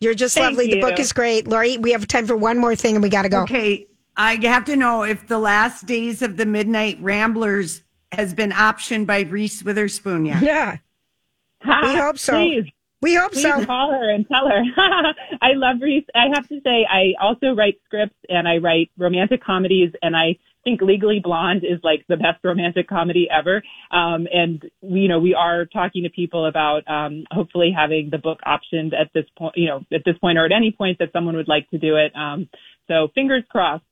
[0.00, 0.70] You're just Thank lovely.
[0.70, 1.48] The book is great.
[1.48, 3.42] Lori, we have time for one more thing and we got to go.
[3.42, 8.50] Okay, I have to know if the last days of the Midnight Ramblers has been
[8.50, 10.42] optioned by Reese Witherspoon yet.
[10.42, 10.76] Yeah.
[11.64, 12.34] We hope so.
[12.34, 12.70] Please.
[13.02, 13.64] We hope Please so.
[13.64, 14.62] call her and tell her.
[15.42, 16.06] I love Reese.
[16.14, 20.38] I have to say, I also write scripts and I write romantic comedies, and I
[20.64, 23.62] think Legally Blonde is like the best romantic comedy ever.
[23.92, 28.18] Um, and we, you know, we are talking to people about um, hopefully having the
[28.18, 31.12] book optioned at this point, you know, at this point or at any point that
[31.12, 32.12] someone would like to do it.
[32.16, 32.48] Um,
[32.88, 33.84] so fingers crossed.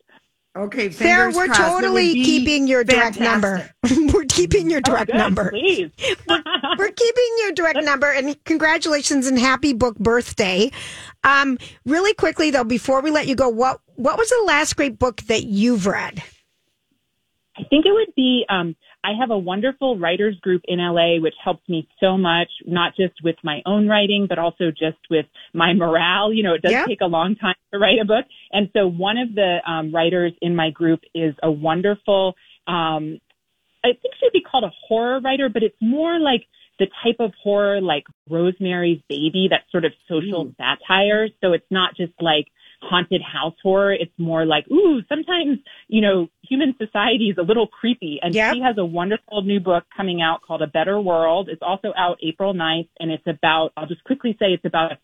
[0.56, 1.60] Okay, Sarah, we're crossed.
[1.60, 3.74] Totally keeping your direct fantastic.
[3.82, 4.12] number.
[4.12, 5.50] we're keeping your direct good, number.
[5.50, 5.90] please.
[6.28, 6.42] we're,
[6.78, 10.70] we're keeping your direct number and congratulations and happy book birthday.
[11.24, 14.96] Um, really quickly though, before we let you go, what what was the last great
[14.96, 16.22] book that you've read?
[17.56, 21.34] I think it would be, um, I have a wonderful writers group in LA, which
[21.44, 25.74] helps me so much, not just with my own writing, but also just with my
[25.74, 26.32] morale.
[26.32, 26.86] You know, it does Yeah.
[26.86, 28.24] take a long time to write a book.
[28.50, 32.34] And so one of the um, writers in my group is a wonderful,
[32.66, 33.20] um,
[33.84, 36.46] I think she'd be called a horror writer, but it's more like
[36.78, 41.28] the type of horror like Rosemary's Baby, that sort of social satire.
[41.42, 42.46] So it's not just like
[42.88, 43.92] haunted house horror.
[43.92, 45.58] It's more like, ooh, sometimes,
[45.88, 48.18] you know, human society is a little creepy.
[48.22, 48.54] And Yep.
[48.54, 51.48] she has a wonderful new book coming out called A Better World.
[51.48, 52.88] It's also out April 9th.
[53.00, 54.98] And it's about, I'll just quickly say it's about a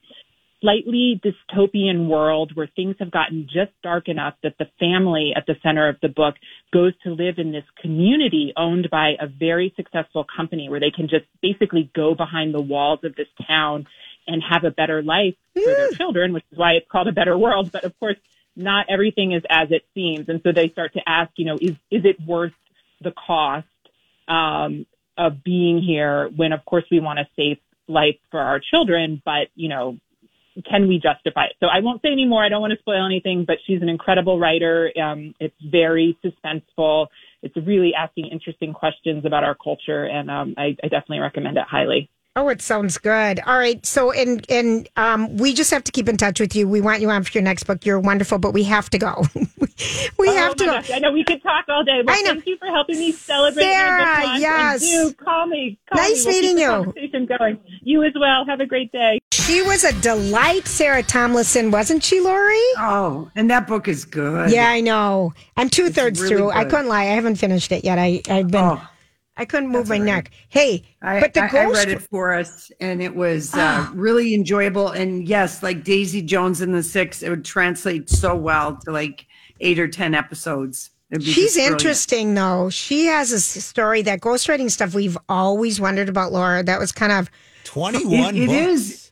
[0.61, 5.55] slightly dystopian world where things have gotten just dark enough that the family at the
[5.63, 6.35] center of the book
[6.73, 11.09] goes to live in this community owned by a very successful company where they can
[11.09, 13.87] just basically go behind the walls of this town
[14.27, 17.37] and have a better life for their children, which is why it's called a better
[17.37, 17.73] world.
[17.73, 18.17] But of course,
[18.57, 20.29] not everything is as it seems.
[20.29, 22.53] And so they start to ask, you know, is, is it worth
[23.01, 23.67] the cost,
[24.29, 27.59] um, of being here when of course we want a safe
[27.89, 29.99] life for our children, but you know,
[30.69, 31.53] can we justify it?
[31.61, 32.45] So I won't say any more.
[32.45, 34.91] I don't want to spoil anything, but she's an incredible writer.
[35.01, 37.09] Um, it's very suspenseful.
[37.43, 41.65] It's really asking interesting questions about our culture, and um, I, I definitely recommend it
[41.69, 42.11] highly.
[42.37, 43.41] Oh, it sounds good.
[43.41, 43.85] All right.
[43.85, 46.69] So, and and um, we just have to keep in touch with you.
[46.69, 47.85] We want you on for your next book.
[47.85, 49.25] You're wonderful, but we have to go.
[50.17, 50.73] we have oh to go.
[50.73, 52.03] gosh, I know we could talk all day.
[52.05, 52.35] Well, I know.
[52.35, 54.41] Thank you for helping me celebrate Sarah, my book launch.
[54.41, 54.83] yes.
[54.83, 55.79] And do call me.
[55.93, 56.31] Call Nice me.
[56.31, 56.69] We'll keep meeting the you.
[56.69, 57.61] Conversation going.
[57.83, 58.47] You as well.
[58.47, 59.19] Have a great day.
[59.33, 62.55] She was a delight, Sarah Tomlinson, wasn't she, Lori?
[62.79, 64.53] Oh, and that book is good.
[64.53, 65.35] Yeah, I know.
[65.57, 66.51] I'm two thirds really through.
[66.53, 67.03] I couldn't lie.
[67.03, 67.99] I haven't finished it yet.
[67.99, 68.65] I I've been.
[68.65, 68.81] Oh,
[69.41, 70.07] I couldn't move my all right.
[70.07, 70.31] neck.
[70.51, 74.35] Hey, I, but the I, I read it for us, and it was uh, really
[74.35, 74.89] enjoyable.
[74.91, 79.27] And yes, like Daisy Jones and the Six, it would translate so well to like
[79.61, 80.91] eight or ten episodes.
[81.21, 82.69] She's interesting, though.
[82.69, 86.63] She has a story that ghostwriting stuff we've always wondered about, Laura.
[86.63, 87.31] That was kind of
[87.65, 89.11] 21 It- it books.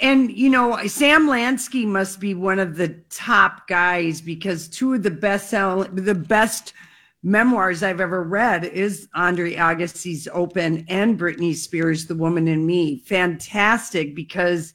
[0.00, 5.02] And you know, Sam Lansky must be one of the top guys because two of
[5.02, 6.74] the best sell the best
[7.22, 12.98] memoirs I've ever read is Andre Agassi's Open and Britney Spears' The Woman in Me.
[13.06, 14.74] Fantastic because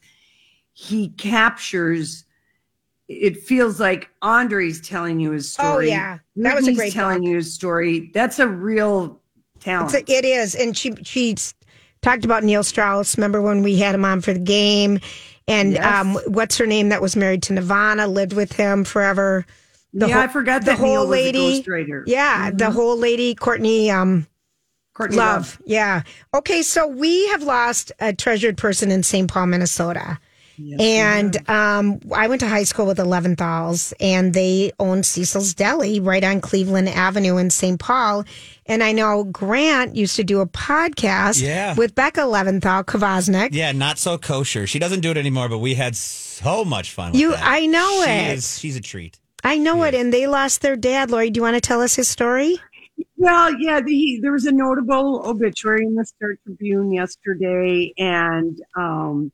[0.73, 2.25] he captures
[3.09, 5.67] it feels like Andre's telling you his story.
[5.67, 5.89] Oh, story.
[5.89, 6.19] yeah.
[6.37, 7.27] That was a Britney's great telling book.
[7.29, 8.11] you his story.
[8.13, 9.21] That's a real
[9.59, 9.93] talent.
[9.93, 11.35] It's a, it is, and she she
[12.01, 13.17] talked about Neil Strauss.
[13.17, 14.99] Remember when we had him on for the game,
[15.47, 15.85] and Yes.
[16.01, 19.45] um, what's her name that was married to Nirvana, lived with him forever.
[19.93, 21.39] The yeah, whole- I forgot the that whole Neil lady.
[21.39, 22.03] was a ghostwriter.
[22.07, 23.91] Yeah, the whole lady, Courtney.
[23.91, 24.27] Um,
[24.95, 25.35] Courtney Love.
[25.59, 25.61] Love.
[25.65, 26.01] Yeah.
[26.35, 29.27] Okay, so we have lost a treasured person in St.
[29.29, 30.19] Paul, Minnesota.
[30.79, 36.23] and um, I went to high school with Leventhals, and they own Cecil's Deli right
[36.23, 37.79] on Cleveland Avenue in St.
[37.79, 38.23] Paul.
[38.67, 41.73] And I know Grant used to do a podcast Yeah.
[41.73, 43.49] with Becca Leventhal Kvasnik.
[43.51, 44.67] Yeah, not so kosher.
[44.67, 47.41] She doesn't do it anymore, but we had so much fun with You- that.
[47.43, 48.37] I know She it.
[48.37, 49.17] is- she's a treat.
[49.43, 51.11] I know it, and they lost their dad.
[51.11, 52.57] Lori, do you want to tell us his story?
[53.17, 59.31] Well, yeah, the, there was a notable obituary in the Star Tribune yesterday, and um,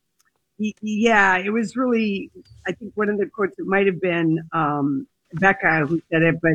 [0.82, 2.32] yeah, it was really.
[2.68, 6.42] I think one of the quotes it might have been um, Becca who said it,
[6.42, 6.54] but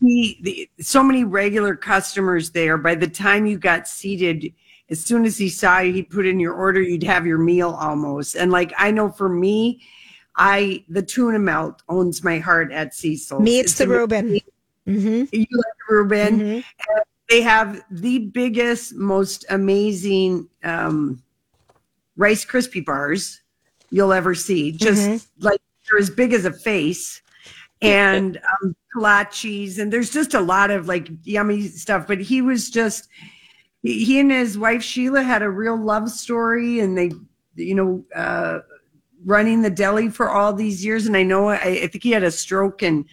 [0.00, 2.76] he, the, so many regular customers there.
[2.76, 4.52] By the time you got seated,
[4.90, 6.80] as soon as he saw you, he'd put in your order.
[6.80, 9.82] You'd have your meal almost, and like I know for me.
[10.36, 13.42] I the tuna melt owns my heart at Cecil's.
[13.42, 14.40] Me, it's the a- Reuben.
[14.86, 15.24] Mm-hmm.
[15.32, 16.40] you like Reuben.
[16.40, 16.64] And
[17.28, 21.20] They have the biggest, most amazing um,
[22.16, 23.40] Rice Krispie bars
[23.90, 24.72] you'll ever see.
[24.72, 25.44] Just Mm-hmm.
[25.46, 25.60] like
[25.90, 27.20] they're as big as a face,
[27.82, 32.06] and um, kolaches, and there's just a lot of like yummy stuff.
[32.06, 33.08] But he was just
[33.82, 37.10] he, he and his wife Sheila had a real love story, and they,
[37.56, 38.60] you know, uh,
[39.26, 41.06] running the deli for all these years.
[41.06, 43.04] And I know I, I think he had a stroke in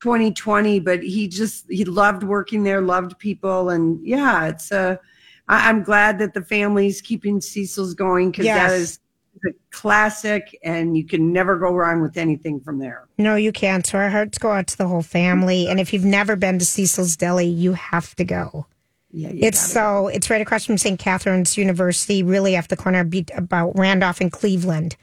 [0.00, 5.00] 2020, but he just he loved working there, loved people, and yeah, it's a.
[5.48, 8.70] I, I'm glad that the family's keeping Cecil's going because Yes.
[8.70, 8.98] that is
[9.46, 13.08] a classic, and you can never go wrong with anything from there.
[13.18, 13.86] No, you can't.
[13.86, 15.62] So our hearts go out to the whole family.
[15.62, 15.70] Mm-hmm.
[15.72, 18.66] And if you've never been to Cecil's Deli, you have to go.
[19.10, 20.98] Yeah, It's so it's right across from St.
[21.00, 24.96] Catherine's University, really off the corner beat about Randolph and Cleveland.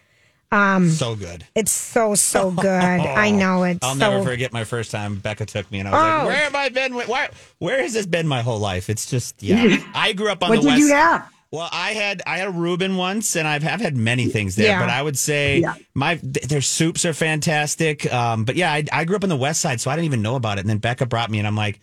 [0.56, 1.46] Um, So good.
[1.56, 2.68] it's so so good.
[2.68, 3.80] I know it.
[3.82, 4.00] I'll so.
[4.12, 6.06] never forget my first time Becca took me, and I was Oh.
[6.06, 6.96] like, "Where have I been?
[6.96, 7.30] Where,
[7.60, 9.78] where has this been my whole life?" It's just, yeah.
[9.94, 10.80] I grew up on What the did west.
[10.80, 11.30] you have?
[11.52, 14.68] Well, I had I had a Reuben once, and I've have had many things there.
[14.68, 14.80] Yeah.
[14.80, 15.76] But I would say Yeah.
[15.94, 18.12] my th- their soups are fantastic.
[18.14, 20.22] Um, but yeah, I, I grew up on the west side, so I didn't even
[20.22, 20.62] know about it.
[20.62, 21.80] And then Becca brought me, and I'm like,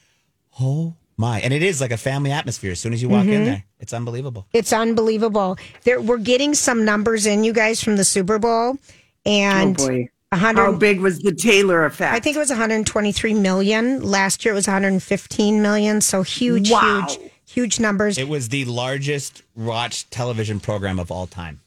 [0.61, 1.41] oh my!
[1.41, 2.73] And it is like a family atmosphere.
[2.73, 3.33] As soon as you walk Mm-hmm.
[3.33, 4.47] in there, it's unbelievable.
[4.53, 5.59] It's unbelievable.
[5.85, 8.79] There, we're getting some numbers in, you guys, from the Super Bowl,
[9.27, 10.79] and oh boy, how hundred.
[10.79, 12.15] big was the Taylor effect?
[12.15, 14.03] I think it was 123 million.
[14.03, 16.01] Last year it was 115 million.
[16.01, 17.07] So huge, Wow.
[17.09, 18.17] huge, huge numbers.
[18.19, 21.61] It was the largest watched television program of all time.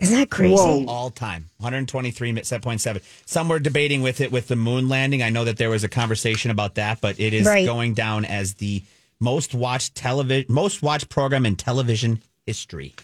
[0.00, 0.54] Isn't that crazy?
[0.54, 0.84] Whoa.
[0.86, 5.56] all time 123.7 some were debating with it with the moon landing i know that
[5.58, 7.66] there was a conversation about that but it is Right.
[7.66, 8.82] going down as the
[9.20, 12.94] most watched television most watched program in television history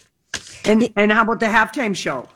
[0.65, 2.27] and and how about the halftime show?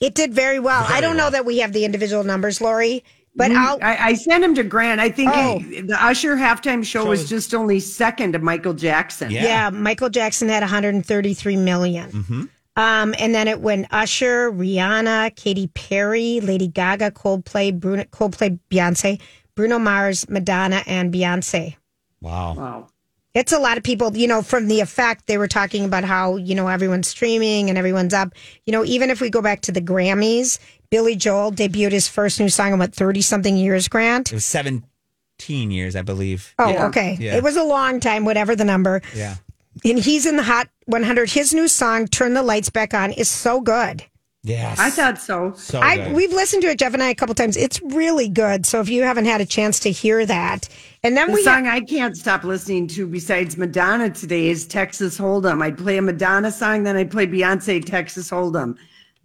[0.00, 0.84] It did very well.
[0.88, 3.04] I don't know that we have the individual numbers, Lori,
[3.36, 3.78] but I'll.
[3.82, 5.00] I, I sent him to Grant.
[5.00, 5.58] I think Oh.
[5.58, 9.30] he- the Usher halftime show was Shows- just only second to Michael Jackson.
[9.30, 9.44] Yeah.
[9.44, 9.70] yeah.
[9.70, 12.10] Michael Jackson had 133 million.
[12.10, 12.44] Mm-hmm.
[12.78, 19.20] Um, and then it went Usher, Rihanna, Katy Perry, Lady Gaga, Coldplay, Bruno, Coldplay, Beyonce,
[19.56, 21.74] Bruno Mars, Madonna, and Beyonce.
[22.20, 22.86] wow Wow.
[23.34, 26.36] It's a lot of people, you know, from the effect, they were talking about how,
[26.36, 28.32] you know, everyone's streaming and everyone's up.
[28.64, 30.58] You know, even if we go back to the Grammys,
[30.90, 34.32] Billy Joel debuted his first new song in what, 30 something years, Grant?
[34.32, 34.82] it was 17
[35.70, 36.86] years i believe Oh, Yeah.
[36.86, 37.16] okay.
[37.20, 37.36] Yeah.
[37.36, 39.02] It was a long time, whatever the number.
[39.14, 39.36] yeah
[39.84, 41.30] And he's in the Hot 100.
[41.30, 44.04] His new song, Turn the Lights Back On, is so good.
[44.42, 45.52] yes I thought so.
[45.56, 46.12] so I good.
[46.14, 47.56] We've listened to it, Jeff and I, a couple times.
[47.56, 48.66] It's really good.
[48.66, 50.68] So if you haven't had a chance to hear that.
[51.04, 55.18] And then The we song I can't stop listening to besides Madonna today is Texas
[55.18, 55.62] Hold'em.
[55.62, 58.76] I'd play a Madonna song, then I'd play Beyonce Texas Hold'em.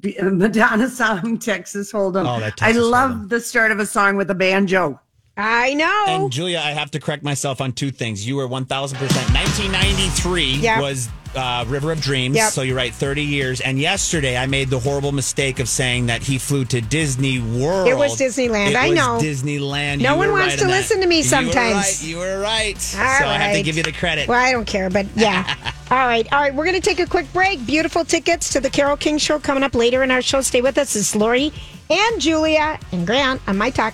[0.21, 2.27] Madonna song, Texas Hold'em.
[2.27, 3.29] Oh, that I love Hold'em.
[3.29, 4.99] the start of a song with a banjo.
[5.35, 6.05] I know.
[6.07, 8.25] and Julia, I have to correct myself on two things.
[8.27, 8.67] You were 1000%.
[8.93, 10.81] 1993 Yep.
[10.81, 12.35] was uh, River of Dreams.
[12.35, 12.51] Yep.
[12.51, 13.59] So you're right, 30 years.
[13.61, 17.87] And yesterday I made the horrible mistake of saying that he flew to Disney World.
[17.87, 18.69] It was Disneyland.
[18.71, 19.17] It I was know.
[19.19, 20.01] Disneyland.
[20.01, 21.75] No You one wants right to listen to me You were sometimes.
[21.75, 22.03] right.
[22.03, 22.79] You were right.
[22.79, 24.27] So I have to give you the credit.
[24.27, 25.55] Well, I don't care, but yeah.
[25.91, 26.31] all right.
[26.31, 26.53] All right.
[26.53, 27.65] We're going to take a quick break.
[27.65, 30.41] Beautiful tickets to the Carole King show coming up later in our show.
[30.41, 30.95] Stay with us.
[30.95, 31.51] It's Lori
[31.89, 33.91] and Julia and Grant on My Talk